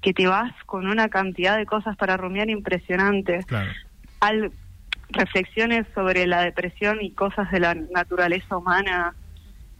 [0.00, 3.44] que te vas con una cantidad de cosas para rumiar impresionante.
[3.46, 3.70] Claro.
[4.20, 4.52] Al,
[5.12, 9.14] reflexiones sobre la depresión y cosas de la naturaleza humana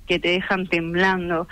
[0.07, 1.49] que te dejan temblando.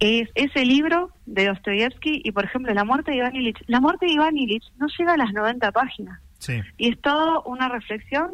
[0.00, 3.62] Es ese libro de Dostoyevsky y, por ejemplo, La muerte de Iván Ilich.
[3.66, 6.20] La muerte de Iván Ilich no llega a las 90 páginas.
[6.38, 6.60] Sí.
[6.76, 8.30] Y es todo una reflexión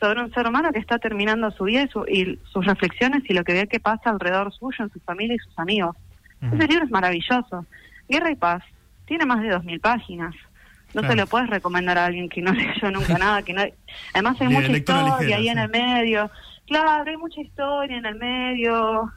[0.00, 3.32] sobre un ser humano que está terminando su vida y, su- y sus reflexiones y
[3.34, 5.96] lo que ve que pasa alrededor suyo, en su familia y sus amigos.
[6.42, 6.54] Ujú.
[6.56, 7.64] Ese libro es maravilloso.
[8.08, 8.62] Guerra y Paz
[9.06, 10.34] tiene más de 2.000 páginas.
[10.92, 11.08] No Claro.
[11.08, 13.42] se lo puedes recomendar a alguien que no leyó nunca nada.
[13.42, 13.62] que no
[14.12, 15.48] Además hay mucha historia ligera, ahí sí.
[15.48, 16.30] en el medio.
[16.66, 19.10] Claro, hay mucha historia en el medio.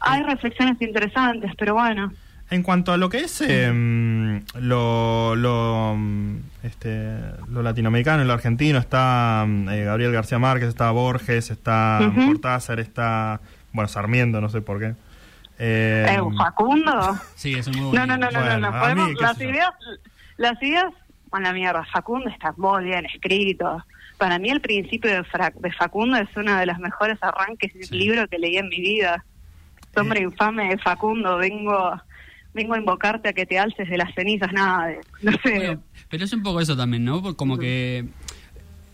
[0.00, 2.12] Hay reflexiones interesantes, pero bueno.
[2.48, 7.08] En cuanto a lo que es eh, lo, lo, mm, este,
[7.48, 12.26] lo latinoamericano y lo argentino, está mm, eh, Gabriel García Márquez, está Borges, está Ujú.
[12.28, 13.40] Cortázar, está,
[13.72, 14.94] bueno, Sarmiento, no sé por qué.
[15.58, 17.18] Eh, Eh, Facundo.
[17.34, 19.44] Sí, es un muy buen No, no, no, no, Bueno, no, Podemos- mí, las sé
[19.44, 19.50] yo.
[19.50, 19.70] ideas,
[20.36, 20.92] las ideas,
[21.32, 21.84] a la mierda.
[21.92, 23.82] Facundo está muy bien escrito.
[24.18, 27.84] Para mí el principio de, Fra- de Facundo es uno de los mejores arranques de
[27.84, 27.94] Sí.
[27.96, 29.24] libro que leí en mi vida.
[29.94, 32.00] Hombre infame de Facundo, vengo
[32.52, 35.54] vengo a invocarte a que te alces de las cenizas, nada de, no sé.
[35.56, 37.36] Bueno, pero es un poco eso también, ¿no?
[37.36, 38.06] Como que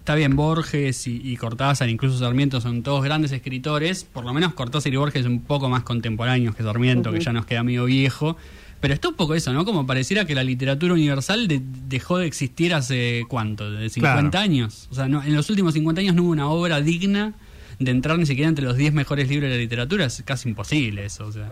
[0.00, 4.54] está bien Borges y, y Cortázar, incluso Sarmiento son todos grandes escritores, por lo menos
[4.54, 8.36] Cortázar y Borges un poco más contemporáneos que Sarmiento, que ya nos queda medio viejo.
[8.83, 9.64] Pero está un poco eso, ¿no?
[9.64, 14.39] Como pareciera que la literatura universal de- dejó de existir hace cuánto, de 50 Claro.
[14.45, 14.89] años.
[14.91, 17.33] O sea, no, en los últimos 50 años no hubo una obra digna
[17.78, 20.05] de entrar ni siquiera entre los 10 mejores libros de la literatura.
[20.05, 21.51] Es casi imposible eso, o sea.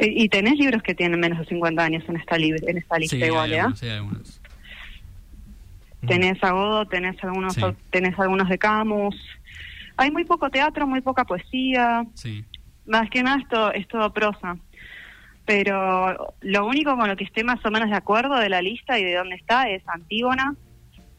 [0.00, 3.16] Y tenés libros que tienen menos de 50 años en esta, libre, en esta lista
[3.16, 3.60] Sí, igual, hay ¿eh?
[3.60, 4.40] algunos, sí, hay algunos.
[6.06, 7.62] Tenés a Godot, tenés algunos, Sí.
[7.90, 9.16] tenés algunos de Camus.
[9.96, 12.04] Hay muy poco teatro, muy poca poesía.
[12.14, 12.44] Sí.
[12.86, 14.58] Más que nada esto es todo prosa.
[15.46, 18.98] Pero lo único con lo que esté más o menos de acuerdo de la lista
[18.98, 20.54] y de dónde está es Antígona,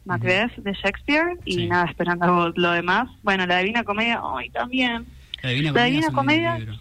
[0.04, 1.66] Macbeth de Shakespeare y Sí.
[1.68, 3.08] nada, esperando lo demás.
[3.22, 5.06] Bueno, la Divina Comedia, hoy también.
[5.42, 5.84] La Divina La Comedia.
[5.84, 6.74] Divina es un Comedia- libro.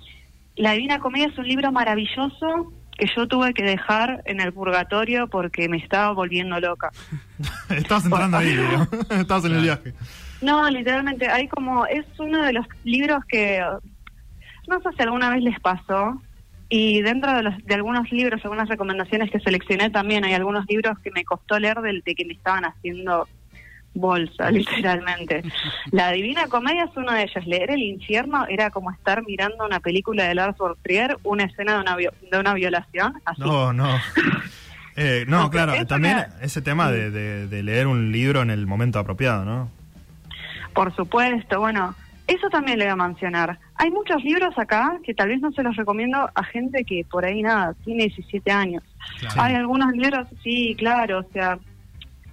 [0.56, 5.28] La Divina Comedia es un libro maravilloso que yo tuve que dejar en el purgatorio
[5.28, 6.91] porque me estaba volviendo loca.
[7.70, 8.88] Estabas entrando ahí, digamos.
[9.12, 9.93] estabas en el viaje.
[10.41, 13.62] No, literalmente, hay como, es uno de los libros que,
[14.68, 16.22] no sé si alguna vez les pasó,
[16.70, 20.97] y dentro de, los, de algunos libros, algunas recomendaciones que seleccioné también, hay algunos libros
[20.99, 23.28] que me costó leer del, de que me estaban haciendo
[23.93, 25.43] bolsa, literalmente.
[25.91, 27.45] La Divina Comedia es uno de ellos.
[27.45, 31.76] Leer El Infierno era como estar mirando una película de Lars von Trier, una escena
[31.76, 33.41] de una, de una violación, así.
[33.41, 33.88] No, no.
[34.97, 38.66] Eh, no, claro, también era- ese tema de, de- de leer un libro en el
[38.66, 39.70] momento apropiado, ¿no?
[40.74, 41.93] Por supuesto, bueno,
[42.28, 43.60] Eso también le voy a mencionar.
[43.76, 47.24] Hay muchos libros acá que tal vez no se los recomiendo a gente que por
[47.24, 48.84] ahí nada, tiene 17 años.
[49.20, 49.42] Claro.
[49.42, 51.60] Hay algunos libros, sí, claro, o sea,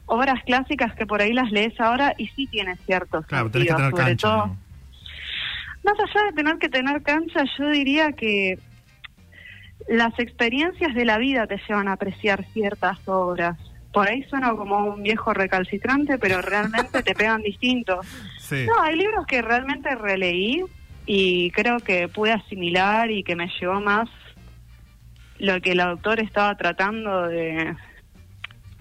[0.06, 3.74] obras clásicas que por ahí las lees ahora y sí tiene ciertos Claro, tenés que
[3.74, 4.28] tener sobre cancha.
[4.28, 4.46] todo.
[4.46, 4.56] ¿no?
[5.84, 8.58] Más allá de tener que tener cancha, yo diría que
[9.88, 13.58] las experiencias de la vida te llevan a apreciar ciertas obras.
[13.92, 18.00] Por ahí suena como un viejo recalcitrante, pero realmente te pegan distinto.
[18.42, 18.66] Sí.
[18.66, 20.64] No, hay libros que realmente releí
[21.06, 24.08] y creo que pude asimilar y que me llegó más
[25.38, 27.74] lo que el autor estaba tratando de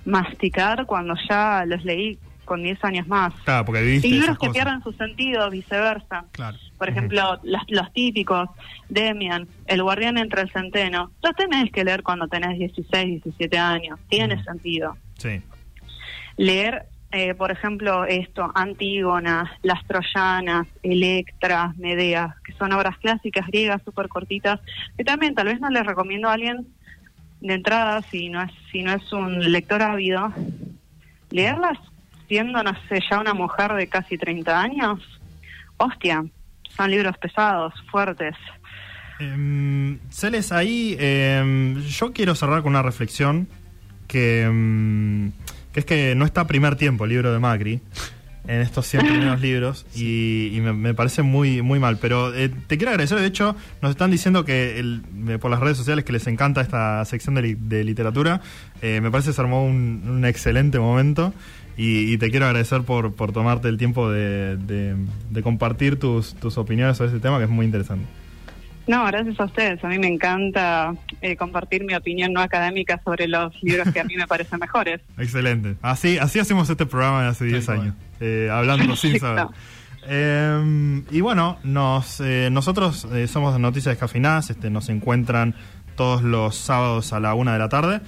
[0.05, 3.33] masticar cuando ya los leí con 10 años más.
[3.45, 4.53] Claro, porque viviste Y libros que cosas.
[4.53, 6.25] pierden su sentido, viceversa.
[6.31, 6.57] Claro.
[6.77, 8.49] Por ejemplo, las- los típicos,
[8.89, 11.11] Demian, El guardián entre el centeno.
[11.23, 13.99] Los tenés que leer cuando tenés 16, 17 años.
[14.09, 14.97] Tiene sentido.
[15.17, 15.41] Sí.
[16.35, 23.81] Leer, eh, por ejemplo, esto, Antígona, Las Troyanas, Electra, Medea, que son obras clásicas griegas
[23.83, 24.59] súper cortitas,
[24.97, 26.67] que también tal vez no les recomiendo a alguien
[27.41, 30.31] de entrada, si no es, si no es un lector ávido,
[31.31, 31.77] leerlas
[32.27, 34.99] siendo, no sé, ya una mujer de casi 30 años,
[35.75, 36.23] hostia,
[36.77, 38.35] son libros pesados, fuertes.
[39.19, 43.49] Em, Celes, ahí em, yo quiero cerrar con una reflexión
[44.07, 45.31] que, em,
[45.73, 47.81] que es que no está primer tiempo el libro de Macri
[48.47, 51.97] en estos 100 primeros libros y, y me, me parece muy muy mal.
[51.97, 55.59] Pero eh, te quiero agradecer, de hecho, nos están diciendo que el- eh, por las
[55.59, 58.41] redes sociales que les encanta esta sección de, li- de literatura.
[58.81, 61.33] Eh, me parece que se armó un, un excelente momento
[61.77, 64.95] y, y te quiero agradecer por, por tomarte el tiempo de, de-
[65.29, 68.05] de compartir tus, tus opiniones sobre este tema que es muy interesante.
[68.87, 69.83] No, gracias a ustedes.
[69.83, 74.03] A mí me encanta eh, compartir mi opinión no académica sobre los libros que a
[74.03, 75.01] mí me parecen mejores.
[75.17, 75.75] Excelente.
[75.81, 77.79] Así, así hacemos este programa de hace 10 cual.
[77.79, 77.95] años.
[78.19, 79.47] eh, hablando sin saber.
[80.07, 84.49] Eh, y bueno, nos, eh, nosotros eh, somos de Noticias Descafinadas.
[84.49, 85.55] Este, nos encuentran
[85.95, 88.01] todos los sábados a la una de la tarde.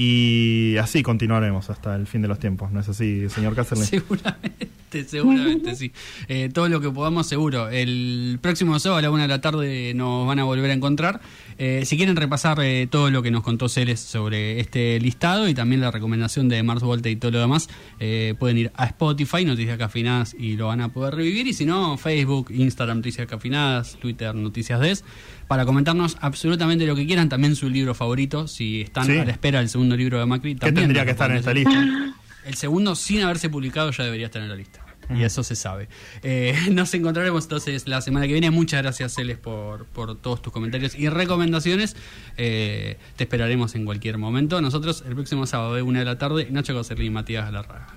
[0.00, 2.70] Y así continuaremos hasta el fin de los tiempos.
[2.70, 3.86] ¿No es así, señor Cáceres?
[3.88, 5.90] Seguramente, seguramente, sí.
[6.28, 7.68] Eh, todo lo que podamos, seguro.
[7.68, 11.20] El próximo sábado a la una de la tarde nos van a volver a encontrar.
[11.60, 15.54] Eh, si quieren repasar eh, todo lo que nos contó Celes sobre este listado y
[15.54, 19.44] también la recomendación de Mars Volta y todo lo demás, eh, pueden ir a Spotify,
[19.44, 21.48] Noticias Cafinadas, y lo van a poder revivir.
[21.48, 25.04] Y si no, Facebook, Instagram, Noticias Cafinadas, Twitter, Noticias Des,
[25.48, 27.28] para comentarnos absolutamente lo que quieran.
[27.28, 29.18] También su libro favorito, si están Sí.
[29.18, 30.54] a la espera del segundo libro de Macri.
[30.54, 32.14] ¿Qué también tendría nos que estar en esta lista?
[32.46, 34.84] El segundo, sin haberse publicado, ya debería estar en la lista.
[35.14, 35.88] Y eso se sabe.
[36.22, 38.50] Eh, nos encontraremos entonces la semana que viene.
[38.50, 41.96] Muchas gracias, Celes, por, por todos tus comentarios y recomendaciones.
[42.36, 44.60] Eh, te esperaremos en cualquier momento.
[44.60, 47.94] Nosotros el próximo sábado de una de la tarde, Nacho Coserli y Matías Galarraga.